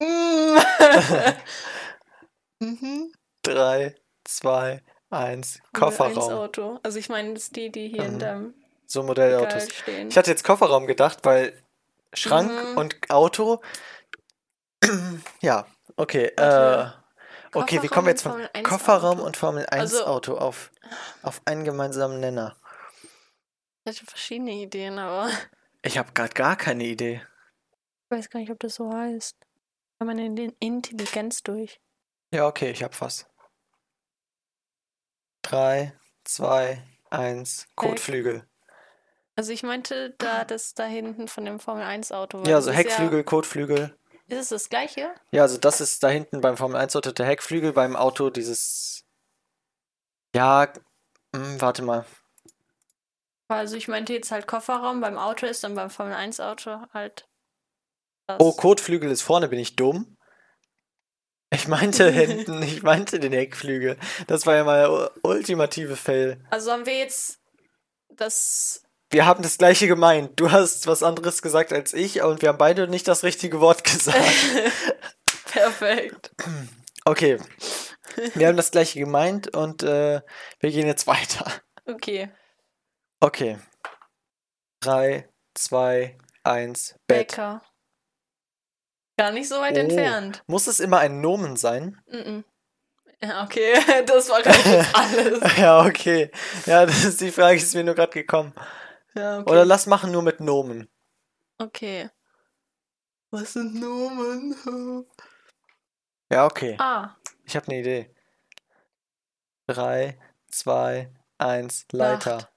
[2.60, 3.12] mhm.
[3.42, 3.94] Drei,
[4.24, 5.60] zwei, eins.
[5.74, 6.32] Kofferraum.
[6.32, 6.80] Auto.
[6.82, 8.18] Also ich meine, das ist die, die hier in Mhm.
[8.18, 8.54] deinem
[8.86, 9.68] So Modellautos.
[9.70, 10.08] stehen.
[10.08, 11.62] Ich hatte jetzt Kofferraum gedacht, weil
[12.14, 12.78] Schrank Mhm.
[12.78, 13.60] und Auto.
[15.42, 16.32] ja, okay.
[16.36, 16.94] Warte.
[16.96, 16.99] Äh,
[17.54, 19.26] okay, wie Kofferraum kommen wir jetzt von 1 Kofferraum Auto.
[19.26, 20.70] und Formel 1 Also- Auto auf,
[21.22, 22.56] auf einen gemeinsamen Nenner?
[23.84, 25.30] Ich hatte verschiedene Ideen, aber
[25.82, 27.22] Ich habe gerade gar keine Idee.
[28.04, 29.36] ich weiß gar nicht, ob das so heißt.
[29.98, 31.80] Kann meine In- Intelligenz durch.
[32.32, 33.26] Ja, okay, ich hab was.
[35.42, 37.66] Drei, zwei, eins.
[37.74, 38.46] Kotflügel.
[39.36, 42.42] Also ich meinte da das da hinten von dem Formel 1 Auto.
[42.46, 43.96] Ja, so Heckflügel, Kotflügel.
[44.30, 45.12] Ist es das gleiche?
[45.32, 49.04] Ja, also das ist da hinten beim Formel 1 Auto der Heckflügel, beim Auto dieses.
[50.34, 50.72] Ja,
[51.34, 52.04] hm, warte mal.
[53.48, 57.28] Also ich meinte jetzt halt Kofferraum, beim Auto ist dann beim Formel 1 Auto halt
[58.28, 58.40] das.
[58.40, 60.16] Oh, Kotflügel ist vorne, bin ich dumm?
[61.52, 63.98] Ich meinte hinten, ich meinte den Heckflügel.
[64.28, 66.40] Das war ja mal ultimative Fail.
[66.50, 67.40] Also haben wir jetzt
[68.10, 70.38] das Wir haben das gleiche gemeint.
[70.38, 73.82] Du hast was anderes gesagt als ich und wir haben beide nicht das richtige Wort
[73.84, 74.18] gesagt.
[75.46, 76.30] perfekt.
[77.04, 77.38] Okay.
[78.34, 80.20] Wir haben das gleiche gemeint und äh,
[80.60, 81.44] wir gehen jetzt weiter.
[81.86, 82.30] Okay.
[83.20, 83.58] Okay.
[84.80, 87.28] Drei, zwei, eins, Bett.
[87.28, 87.62] Bäcker.
[89.18, 89.80] Gar nicht so weit Oh.
[89.80, 90.42] entfernt.
[90.46, 92.00] Muss es immer ein Nomen sein?
[92.06, 92.44] Mhm.
[93.22, 93.74] Ja, okay.
[94.06, 95.56] Das war gerade alles.
[95.58, 96.30] ja, okay.
[96.66, 98.54] Ja, das ist die Frage, ist mir nur gerade gekommen.
[99.14, 99.50] Ja, okay.
[99.50, 100.88] Oder lass machen nur mit Nomen.
[101.58, 102.10] okay.
[103.32, 105.06] Was sind Nomen?
[106.32, 106.74] Ja, okay.
[106.80, 108.12] Ah, Ich habe eine Idee.
[109.68, 110.18] Drei,
[110.48, 112.36] zwei, eins, Leiter.
[112.38, 112.52] Nacht.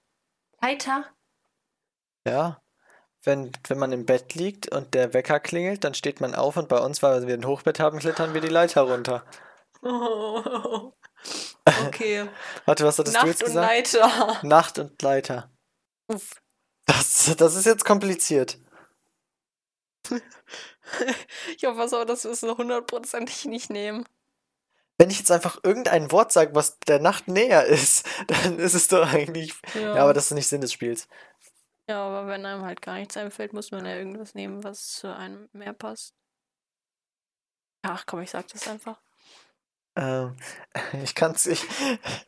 [0.62, 1.06] Leiter?
[2.28, 2.60] Ja.
[3.24, 6.70] Wenn, wenn man im Bett liegt und der Wecker klingelt, dann steht man auf und
[6.70, 9.24] bei uns, weil wir ein Hochbett haben, klettern wir die Leiter runter.
[9.84, 10.92] Oh.
[11.86, 12.28] Okay.
[12.66, 13.68] Warte, was hattest du Nacht jetzt und gesagt?
[13.94, 14.39] Leiter.
[14.42, 15.52] Nacht und Leiter.
[16.08, 16.42] Uff.
[16.98, 18.60] Das, das ist jetzt kompliziert.
[21.58, 24.06] Ich hoffe aber, dass wir es so hundertprozentig nicht nehmen.
[24.98, 28.90] Wenn ich jetzt einfach irgendein Wort sage, was der Nacht näher ist, dann ist es
[28.90, 29.54] doch eigentlich.
[29.74, 31.08] Ja, aber das ist nicht Sinn des Spiels.
[31.90, 35.14] Ja, aber wenn einem halt gar nichts einfällt, muss man ja irgendwas nehmen, was zu
[35.16, 36.14] einem mehr passt.
[37.82, 39.02] Ach komm, ich sag das einfach.
[39.96, 40.36] Ähm,
[41.04, 41.46] ich kann's.
[41.46, 41.66] Ich,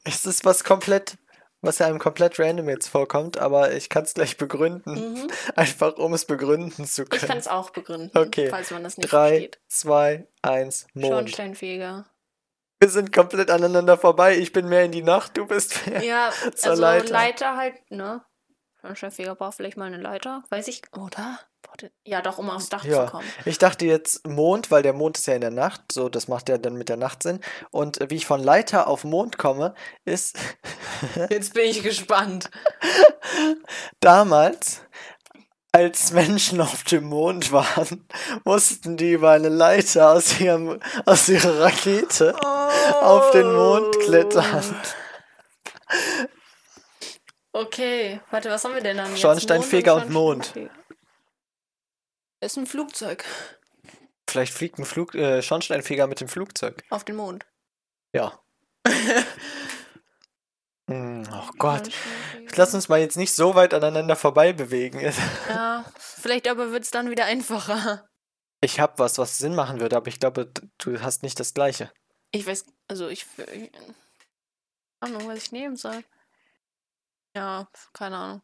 [0.04, 1.18] es ist was komplett,
[1.66, 5.14] was ja einem komplett random jetzt vorkommt, aber ich kann es gleich begründen.
[5.14, 5.28] Mhm.
[5.56, 7.28] Einfach um es begründen zu Ich können.
[7.28, 8.50] kann es auch begründen, Okay.
[8.50, 9.60] falls man das nicht Drei, versteht.
[9.68, 11.08] zwei, eins, Mond.
[11.14, 12.06] Schornsteinfeger.
[12.80, 14.38] Wir sind komplett aneinander vorbei.
[14.38, 16.04] Ich bin mehr in die Nacht, du bist mehr.
[16.04, 17.12] Ja, Zur also Leiter.
[17.14, 17.58] Leiter.
[17.58, 18.24] halt, ne?
[18.82, 20.44] Schornsteinfeger braucht vielleicht mal eine Leiter.
[20.50, 21.40] Weiß ich, oder?
[22.04, 23.06] Ja, doch, um aufs Dach Ja.
[23.06, 23.28] zu kommen.
[23.46, 26.50] Ich dachte jetzt Mond, weil der Mond ist ja in der Nacht, so das macht
[26.50, 27.40] ja dann mit der Nacht Sinn.
[27.72, 29.74] Und äh, wie ich von Leiter auf Mond komme,
[30.06, 30.38] ist
[31.30, 32.50] Jetzt bin ich gespannt.
[34.00, 34.82] damals,
[35.72, 38.08] als Menschen auf dem Mond waren,
[38.46, 42.36] mussten die über eine Leiter aus, ihrem, aus ihrer Rakete
[43.02, 44.64] auf den Mond klettern.
[47.52, 49.16] Okay, warte, was haben wir denn dann?
[49.16, 50.54] Schornsteinfeger und Mond.
[52.46, 53.26] Ist ein Flugzeug
[54.30, 56.84] Vielleicht fliegt ein Flug, äh, Schornsteinfeger mit dem Flugzeug.
[56.90, 57.46] auf den Mond.
[58.14, 58.40] Ja.
[60.88, 61.90] Hm, oh Gott.
[62.56, 65.00] Lass uns mal jetzt nicht so weit aneinander vorbei bewegen.
[65.50, 68.08] Ja, vielleicht aber wird es dann wieder einfacher.
[68.62, 71.92] Ich habe was, was Sinn machen würde, aber ich glaube, du hast nicht das gleiche.
[72.30, 73.26] Ich weiß, also ich.
[73.52, 73.72] ich
[75.00, 76.04] Ahnung, was ich nehmen soll.
[77.36, 78.42] Ja, keine Ahnung.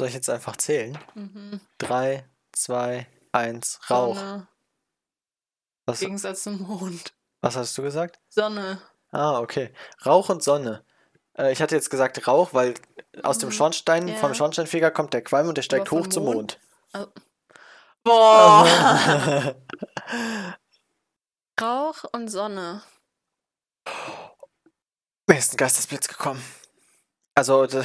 [0.00, 0.96] Soll ich jetzt einfach zählen?
[1.14, 1.60] Mhm.
[1.76, 4.16] Drei, zwei, eins, Rauch.
[4.16, 4.48] Sonne.
[5.84, 7.12] Was, Im Gegensatz zum Mond.
[7.42, 8.18] was hast du gesagt?
[8.30, 8.80] Sonne.
[9.10, 9.74] Ah, okay.
[10.06, 10.86] Rauch und Sonne.
[11.36, 12.72] Äh, ich hatte jetzt gesagt Rauch, weil
[13.22, 14.16] aus dem Mhm, Schornstein, ja.
[14.16, 16.58] vom Schornsteinfeger kommt der Qualm und der steigt hoch vom zum Mond?
[16.94, 17.10] Mond.
[18.02, 19.54] Boah!
[21.60, 22.82] Rauch und Sonne.
[25.26, 26.42] Mir ist ein Geistesblitz gekommen.
[27.34, 27.84] Also, d-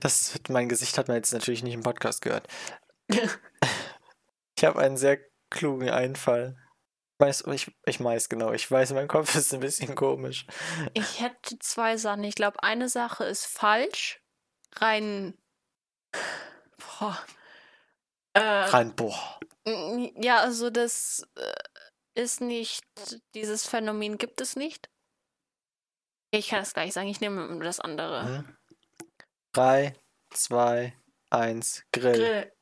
[0.00, 2.46] das, mein Gesicht hat man jetzt natürlich nicht im Podcast gehört.
[3.08, 5.18] ich habe einen sehr
[5.50, 6.56] klugen Einfall.
[6.56, 10.46] Ich Weiß, ich, ich weiß genau, ich weiß, mein Kopf ist ein bisschen komisch.
[10.94, 12.24] Ich hätte zwei Sachen.
[12.24, 14.20] Ich glaube, eine Sache ist falsch.
[14.76, 15.38] Rein.
[16.78, 17.18] Boah.
[18.32, 19.38] Äh, rein, boah.
[20.16, 22.84] Ja, also das äh, ist nicht.
[23.34, 24.90] Dieses Phänomen gibt es nicht.
[26.32, 28.26] Ich kann es gleich sagen, ich nehme das andere.
[28.26, 28.56] Hm?
[29.54, 29.94] 3,
[30.30, 30.92] 2,
[31.30, 32.12] 1, Grill.
[32.12, 32.52] Grill.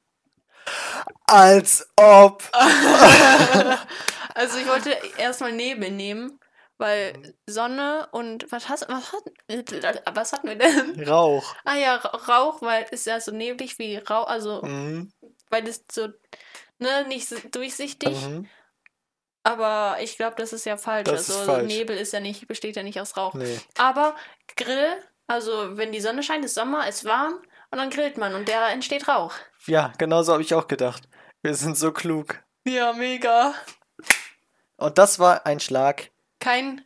[1.26, 2.42] Als ob!
[4.34, 6.38] also ich wollte erstmal Nebel nehmen,
[6.76, 11.08] weil Sonne und was hast was hat, was hatten wir denn?
[11.08, 11.54] Rauch.
[11.64, 15.12] Ah ja, Rauch, weil es ja so neblig wie Rauch, also mhm.
[15.48, 16.08] weil es so
[16.78, 18.20] ne, nicht durchsichtig.
[18.20, 18.48] Mhm.
[19.44, 21.08] Aber ich glaube, das ist ja falsch.
[21.08, 21.66] Das also ist falsch.
[21.66, 23.34] Nebel ist ja nicht, besteht ja nicht aus Rauch.
[23.34, 23.58] Nee.
[23.76, 24.14] Aber
[24.56, 27.34] Grill also wenn die Sonne scheint, ist Sommer, ist warm
[27.70, 29.34] und dann grillt man und da entsteht Rauch.
[29.66, 31.08] Ja, genau so habe ich auch gedacht.
[31.42, 32.42] Wir sind so klug.
[32.64, 33.54] Ja, mega.
[34.76, 36.10] Und das war ein Schlag.
[36.40, 36.84] Kein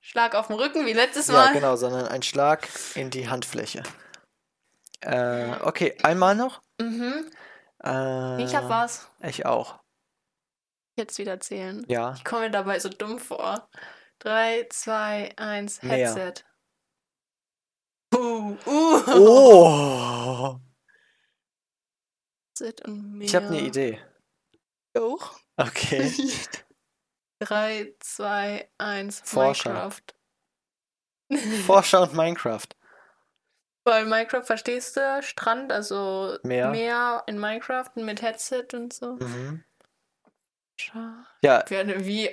[0.00, 1.52] Schlag auf den Rücken wie letztes Ja, Mal.
[1.52, 3.82] genau, sondern ein Schlag in die Handfläche.
[5.00, 6.60] Äh, okay, einmal noch.
[6.80, 7.30] Mhm.
[7.84, 9.08] Äh, Ich hab was.
[9.22, 9.78] Ich auch.
[10.96, 11.84] Jetzt wieder zählen.
[11.88, 12.14] Ja.
[12.16, 13.68] Ich komme mir dabei so dumm vor.
[14.20, 15.96] 3, 2, 1, Meer.
[16.14, 16.44] Headset.
[18.14, 19.02] Uh, uh.
[19.08, 20.60] Oh!
[23.20, 23.60] Ich habe eine.
[23.60, 24.00] Idee.
[24.96, 25.38] Auch.
[25.56, 26.12] Okay.
[27.40, 29.72] 3, 2, 1, Forscher.
[31.28, 31.64] Minecraft.
[31.66, 32.68] Forscher und Minecraft.
[33.84, 36.70] Weil Minecraft verstehst du, Strand, also Meer.
[36.70, 39.12] Meer in Minecraft mit Headset und so.
[39.14, 39.64] Mhm.
[41.42, 42.30] Ja, wie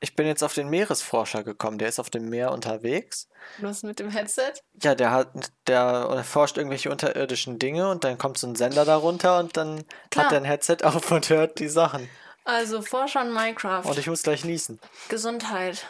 [0.00, 1.78] ich bin jetzt auf den Meeresforscher gekommen.
[1.78, 3.28] Der ist auf dem Meer unterwegs.
[3.58, 4.52] was mit dem Headset?
[4.82, 9.38] Ja, der hat, der erforscht irgendwelche unterirdischen Dinge und dann kommt so ein Sender darunter
[9.38, 10.26] und dann Klar.
[10.26, 12.08] hat er ein Headset auf und hört die Sachen.
[12.44, 13.84] Also Forscher und Minecraft.
[13.86, 14.78] Und ich muss gleich niesen.
[15.08, 15.86] Gesundheit.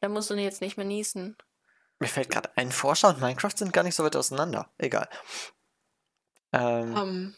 [0.00, 1.36] Da musst du jetzt nicht mehr niesen.
[1.98, 4.70] Mir fällt gerade ein, Forscher und Minecraft sind gar nicht so weit auseinander.
[4.78, 5.08] Egal.
[6.52, 7.34] Ähm, Ähm,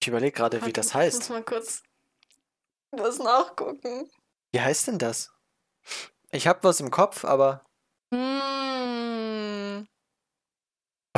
[0.00, 1.18] ich überlege gerade, wie das Ich heißt.
[1.18, 1.82] muss mal kurz
[2.90, 4.10] was nachgucken.
[4.54, 5.32] Wie heißt denn das?
[6.30, 7.64] Ich habe was im Kopf, aber
[8.12, 9.88] Hm.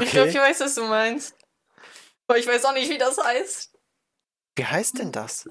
[0.01, 0.49] Ich glaube, ich okay.
[0.49, 1.37] weiß, was du meinst.
[2.27, 3.79] Aber ich weiß auch nicht, wie das heißt.
[4.57, 5.51] Wie heißt denn das?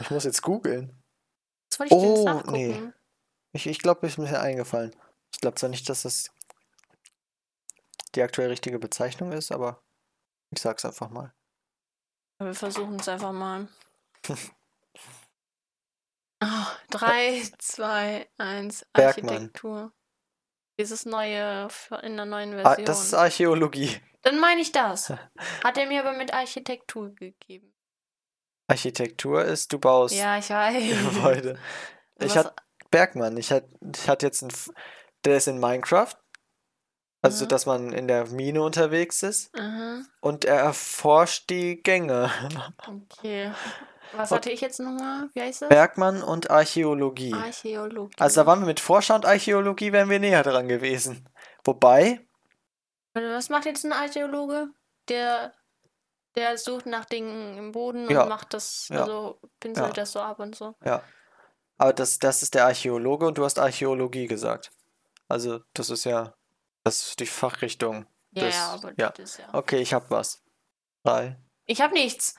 [0.00, 1.00] Ich muss jetzt googeln.
[1.90, 2.92] Oh, nee.
[3.52, 4.92] Ich, ich glaube, ist mir eingefallen.
[5.32, 6.32] Ich glaube zwar nicht, dass das
[8.16, 9.80] die aktuell richtige Bezeichnung ist, aber
[10.50, 11.32] ich sag's einfach mal.
[12.40, 13.68] Wir versuchen es einfach mal.
[16.40, 19.28] Ah, 3, 2, 1, Bergmann.
[19.34, 19.92] Architektur.
[20.78, 21.68] Dieses neue
[22.02, 22.84] in der neuen Ah, Version.
[22.86, 23.96] das ist Archäologie.
[24.22, 25.10] Dann meine ich das.
[25.64, 27.72] Hat er mir aber mit Architektur gegeben.
[28.68, 30.74] Architektur ist, du baust Ja, ich weiß.
[31.14, 31.58] Gebäude.
[32.18, 32.54] Ich Was- hatte
[32.90, 33.36] Bergmann.
[33.36, 34.70] Ich hatte ich jetzt einen, F-
[35.26, 36.14] der ist in Minecraft.
[37.22, 37.48] Also, Mhm.
[37.50, 39.54] dass man in der Mine unterwegs ist.
[39.54, 42.30] Aha, Und er erforscht die Gänge.
[42.86, 43.52] okay.
[44.12, 45.28] Was hatte ich jetzt nochmal?
[45.34, 45.68] Wie heißt das?
[45.68, 47.34] Bergmann und Archäologie.
[47.34, 48.14] Archäologie.
[48.18, 51.28] Also da waren wir mit Forscher und Archäologie, wären wir näher dran gewesen.
[51.64, 52.26] Wobei,
[53.14, 54.68] Was macht jetzt ein Archäologe?
[55.08, 55.52] Der,
[56.34, 59.92] Der sucht nach Dingen im Boden Ja, und macht das, ja, also pinselt ja.
[59.92, 60.74] das so ab und so.
[60.84, 61.02] Ja.
[61.78, 64.70] Aber das, das ist der Archäologe und du hast Archäologie gesagt.
[65.28, 66.34] Also, das ist ja
[66.86, 68.06] das ist die Fachrichtung.
[68.30, 69.10] Ja, ja, aber ja.
[69.10, 69.52] das ist ja.
[69.52, 70.44] Okay, ich hab was.
[71.02, 72.36] Drei, Ich habe nichts.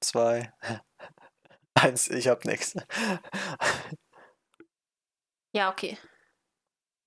[0.00, 0.52] Zwei,
[1.74, 2.74] eins, ich hab nichts.
[5.54, 5.98] Ja, okay.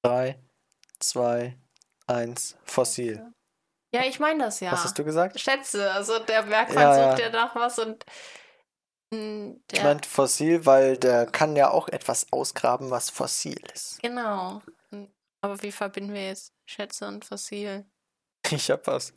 [0.04, 0.40] Drei,
[1.00, 1.58] zwei,
[2.08, 3.32] eins, fossil.
[3.94, 4.72] Ja, ich meine das ja.
[4.72, 5.40] Was hast du gesagt?
[5.40, 7.30] Schätze, also der Bergmann Ja, sucht ja.
[7.30, 8.06] nach was und
[9.14, 14.00] mm, Ich der, meinte fossil, weil der kann ja auch etwas ausgraben, was fossil ist.
[14.02, 14.62] genau.
[14.92, 15.06] Mm,
[15.42, 17.86] Aber wie verbinden wir jetzt Schätze und Fossil?
[18.52, 19.14] Ich hab was.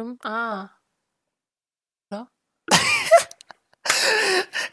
[0.00, 0.18] Hm?
[0.22, 0.70] Ah,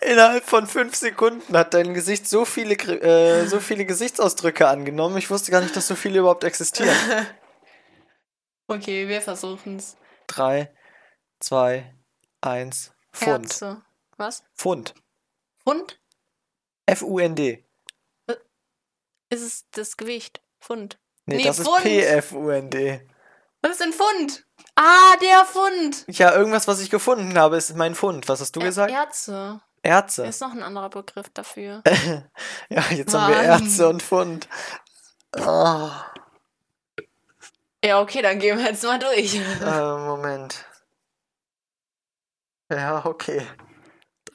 [0.01, 5.17] Innerhalb von fünf Sekunden hat dein Gesicht so viele, äh, so viele Gesichtsausdrücke angenommen.
[5.17, 6.95] Ich wusste gar nicht, dass so viele überhaupt existieren.
[8.67, 9.97] okay, wir versuchen's.
[10.27, 10.73] Drei,
[11.39, 11.93] zwei,
[12.41, 13.45] eins, Pfund.
[13.45, 13.81] Herze.
[14.17, 14.43] Was?
[14.55, 14.93] Pfund.
[15.63, 15.99] Pfund?
[16.85, 17.63] F-U-N-D.
[19.29, 20.41] Ist es das Gewicht?
[20.59, 20.99] Pfund.
[21.25, 21.83] Nee, Nee, das ist Pfund.
[21.83, 23.01] P-F-U-N-D.
[23.61, 24.46] Was ist denn Pfund?
[24.75, 26.05] Ah, der Pfund.
[26.07, 28.27] Ja, irgendwas, was ich gefunden habe, ist mein Pfund.
[28.29, 28.91] Was hast du Er- gesagt?
[28.91, 29.61] Erze.
[29.81, 30.25] Erze.
[30.25, 31.81] Ist noch ein anderer Begriff dafür.
[32.69, 33.45] Ja, jetzt haben wir Mann.
[33.63, 34.47] Erze und Pfund.
[35.37, 35.89] Oh,
[37.85, 39.35] ja, okay, dann gehen wir jetzt mal durch.
[39.35, 40.65] äh, Moment.
[42.71, 43.45] Ja, okay.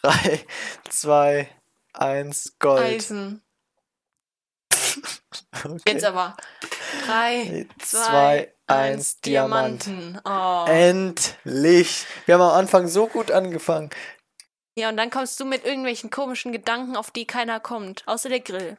[0.01, 0.47] Drei,
[0.89, 1.51] zwei,
[1.93, 2.83] eins, Gold.
[2.83, 3.43] Eisen.
[5.65, 5.93] Okay.
[5.93, 6.37] Jetzt aber.
[7.05, 9.87] Drei, Zwei, eins, eins, Diamant.
[9.87, 10.21] Diamanten.
[10.25, 10.65] Oh.
[10.69, 12.07] Endlich!
[12.27, 13.91] Wir haben am Anfang so gut angefangen.
[14.77, 18.07] Ja, und dann kommst du mit irgendwelchen komischen Gedanken, auf die keiner kommt.
[18.07, 18.79] Außer der Grill.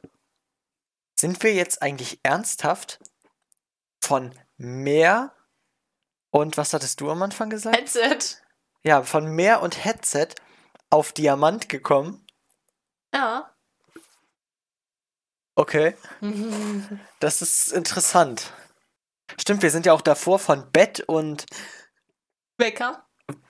[1.20, 3.00] Sind wir jetzt eigentlich ernsthaft
[4.04, 5.34] von Meer
[6.32, 7.78] und was hattest du am Anfang gesagt?
[7.78, 8.38] Headset.
[8.84, 10.30] Ja, von Meer und Headset
[10.90, 12.26] auf Diamant gekommen.
[13.14, 13.53] Ja.
[15.56, 15.96] Okay,
[17.20, 18.52] das ist interessant.
[19.40, 21.46] Stimmt, wir sind ja auch davor von Bett und
[22.58, 23.06] Wecker.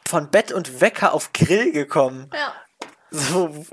[0.07, 2.29] von Bett und Wecker auf Grill gekommen.
[2.33, 2.53] Ja.
[3.11, 3.65] So,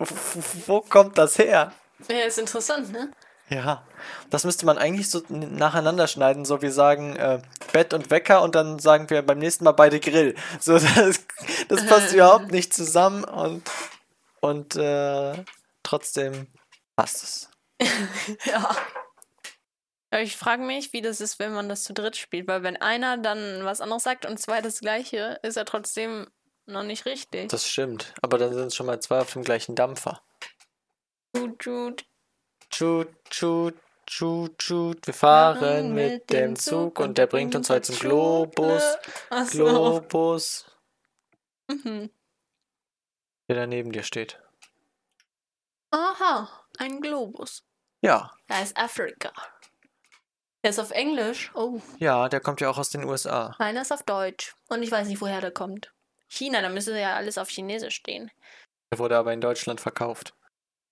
[0.66, 1.72] wo, kommt das her?
[2.08, 3.10] Ja, ist interessant, ne?
[3.48, 3.84] Ja,
[4.30, 6.44] das müsste man eigentlich so nacheinander schneiden.
[6.44, 7.40] So, wir sagen äh,
[7.72, 10.36] Bett und Wecker und dann sagen wir beim nächsten Mal beide Grill.
[10.60, 11.24] So, das,
[11.68, 13.68] das passt überhaupt nicht zusammen und,
[14.40, 15.42] und äh,
[15.82, 16.46] trotzdem
[16.94, 17.50] passt es.
[18.44, 18.76] Ja.
[20.12, 22.76] Aber ich frage mich, wie das ist, wenn man das zu dritt spielt, weil wenn
[22.76, 26.26] einer dann was anderes sagt und zwei das gleiche, ist er trotzdem
[26.66, 27.48] noch nicht richtig.
[27.48, 28.12] Das stimmt.
[28.20, 30.20] Aber dann sind es schon mal zwei auf dem gleichen Dampfer.
[31.32, 32.04] Tut, tut.
[32.70, 33.74] Tschut, tschut,
[34.06, 35.06] tschut, tschut.
[35.06, 38.82] Wir fahren mit dem Zug und der bringt uns heute zum Globus.
[39.30, 39.64] Achso.
[39.64, 40.66] Globus.
[41.68, 42.10] Mhm.
[43.48, 44.40] Der da neben dir steht.
[45.92, 47.64] Aha, ein Globus.
[48.02, 49.32] Ja, Da ist Afrika.
[50.62, 51.50] Der ist auf Englisch.
[51.54, 53.54] Oh, ja, der kommt ja auch aus den USA.
[53.58, 54.54] meiner ist auf Deutsch.
[54.68, 55.92] Und ich weiß nicht, woher der kommt.
[56.28, 58.30] China, da müsste ja alles auf Chinesisch stehen.
[58.92, 60.34] Der wurde aber in Deutschland verkauft.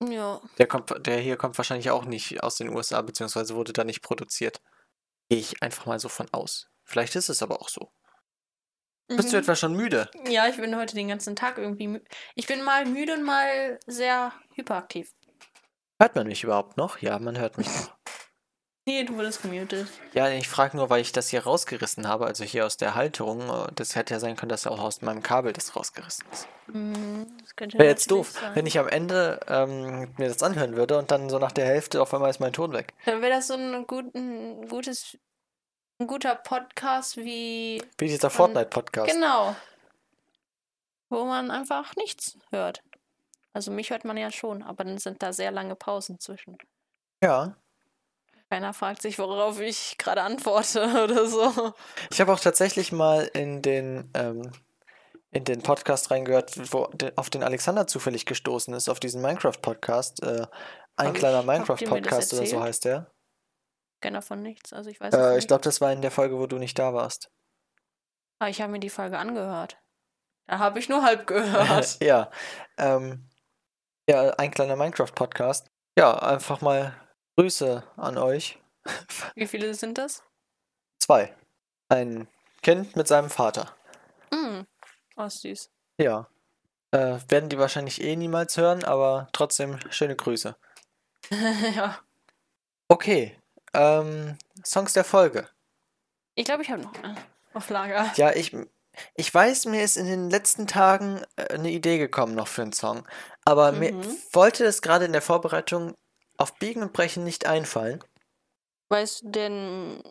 [0.03, 0.40] Ja.
[0.59, 4.03] Der, kommt, der hier kommt wahrscheinlich auch nicht aus den USA, beziehungsweise wurde da nicht
[4.03, 4.61] produziert.
[5.29, 6.68] Gehe ich einfach mal so von aus.
[6.85, 7.90] Vielleicht ist es aber auch so.
[9.09, 9.42] Bist du Mhm.
[9.42, 10.11] etwa schon müde?
[10.29, 12.01] Ja, ich bin heute den ganzen Tag irgendwie mü
[12.35, 15.12] Ich bin mal müde und mal sehr hyperaktiv.
[16.00, 16.98] Hört man mich überhaupt noch?
[16.98, 17.96] Ja, man hört mich noch.
[18.87, 19.87] Nee, du wurdest gemutet.
[20.14, 23.68] Ja, ich frage nur, weil ich das hier rausgerissen habe, also hier aus der Halterung.
[23.74, 26.48] Das hätte ja sein können, dass auch aus meinem Kabel das rausgerissen ist.
[26.68, 27.26] Mhm,
[27.58, 28.54] das Wäre jetzt doof, sein.
[28.54, 32.00] wenn ich am Ende ähm, mir das anhören würde und dann so nach der Hälfte
[32.00, 32.94] auf einmal ist mein Ton weg.
[33.04, 35.18] Dann wäre das so ein, gut, ein gutes,
[35.98, 37.82] ein guter Podcast wie.
[37.98, 39.12] Wie dieser Fortnite-Podcast.
[39.12, 39.54] Genau.
[41.11, 42.82] Wo man einfach nichts hört.
[43.59, 46.57] Also mich hört man ja schon, aber dann sind da sehr lange Pausen zwischen.
[47.21, 47.57] Ja.
[48.51, 51.75] Keiner fragt sich, worauf ich gerade antworte oder so.
[52.12, 54.53] Ich habe auch tatsächlich mal in den, ähm,
[55.33, 60.23] in den Podcast reingehört, wo auf den Alexander zufällig gestoßen ist, auf diesen Minecraft-Podcast.
[60.23, 60.47] Äh,
[60.94, 63.11] ein Hab kleiner Minecraft-Podcast oder so heißt der.
[63.97, 64.73] Ich kenne davon nichts.
[64.73, 65.38] Also ich weiß Äh, nicht.
[65.38, 67.33] ich glaube, das war in der Folge, wo du nicht da warst.
[68.38, 69.79] Ah, ich habe mir die Folge angehört.
[70.46, 71.98] Da habe ich nur halb gehört.
[72.00, 72.31] ja.
[72.77, 73.29] Ähm,
[74.09, 75.67] ja, ein kleiner Minecraft-Podcast.
[75.98, 76.94] Ja, einfach mal
[77.37, 78.59] Grüße an euch.
[79.35, 80.23] Wie viele sind das?
[80.98, 81.35] Zwei.
[81.88, 82.27] Ein
[82.63, 83.75] Kind mit seinem Vater.
[84.33, 84.63] Mm.
[85.17, 85.71] Oh, süß.
[85.98, 86.29] Ja.
[86.90, 90.56] Äh, werden die wahrscheinlich eh niemals hören, aber trotzdem schöne Grüße.
[91.75, 91.98] ja.
[92.88, 93.37] Okay.
[93.75, 95.48] Ähm, Songs der Folge.
[96.35, 97.17] Ich glaube, ich habe noch eine
[97.52, 98.11] auf Lager.
[98.17, 98.56] Ja, ich,
[99.15, 102.73] Ich weiß, mir ist in den letzten Tagen äh, eine Idee gekommen noch für einen
[102.73, 103.07] Song,
[103.44, 104.17] aber mir Mhm.
[104.33, 105.94] wollte es gerade in der Vorbereitung
[106.37, 108.03] auf Biegen und Brechen nicht einfallen.
[108.90, 110.03] Weißt du denn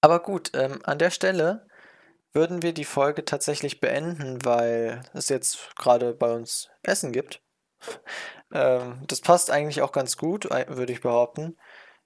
[0.00, 1.66] Aber gut, ähm, an der Stelle
[2.32, 7.40] würden wir die Folge tatsächlich beenden, weil es jetzt gerade bei uns Essen gibt.
[8.52, 11.56] Ähm, das passt eigentlich auch ganz gut, würde ich behaupten.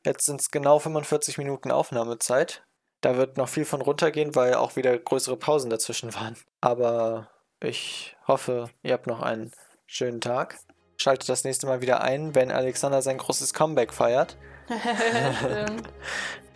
[0.06, 2.64] Jetzt sind es genau 45 Minuten Aufnahmezeit.
[3.00, 6.36] Da wird noch viel von runtergehen, weil auch wieder größere Pausen dazwischen waren.
[6.60, 7.28] Aber
[7.60, 9.52] ich hoffe, ihr habt noch einen
[9.86, 10.58] schönen Tag.
[10.96, 14.36] Schaltet das nächste Mal wieder ein, wenn Alexander sein großes Comeback feiert.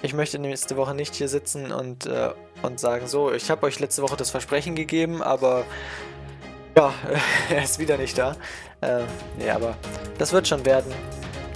[0.04, 2.28] Ich möchte nächste Woche nicht hier sitzen und, äh,
[2.60, 5.64] und sagen, so, ich habe euch letzte Woche das Versprechen gegeben, aber
[6.76, 6.92] ja,
[7.48, 8.36] er ist wieder nicht da.
[8.82, 9.04] Äh,
[9.38, 9.78] nee, aber
[10.18, 10.92] das wird schon werden.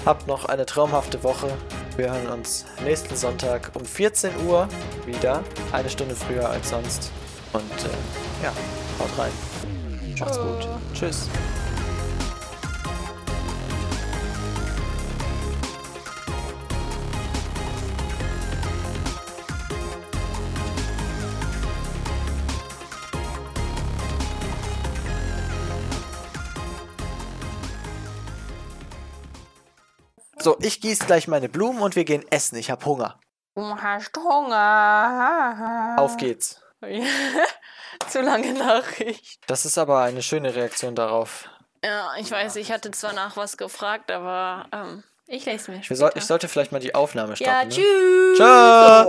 [0.07, 1.55] Habt noch eine traumhafte Woche.
[1.99, 4.69] Wir hören uns nächsten Sonntag um 14 Uhr
[5.05, 5.43] wieder.
[5.73, 7.11] Eine Stunde früher als sonst.
[7.53, 8.53] Und äh, ja,
[9.01, 9.33] haut rein.
[10.21, 10.69] Macht's gut.
[10.95, 11.29] Tschüss.
[30.49, 32.57] So, ich gieße gleich meine Blumen und wir gehen essen.
[32.57, 33.21] Ich habe Hunger.
[33.55, 35.97] Du hast Hunger.
[35.99, 36.63] Auf geht's.
[38.09, 39.41] Zu lange Nachricht.
[39.47, 41.51] Das ist aber eine schöne Reaktion darauf.
[41.85, 45.97] Ja, ich weiß, ich hatte zwar nach was gefragt, aber ähm, ich lese mir später.
[45.97, 47.53] soll, ich sollte vielleicht mal die Aufnahme stoppen.
[47.53, 47.69] ja, ne?
[47.69, 48.37] tschüss.
[48.39, 49.07] Ciao.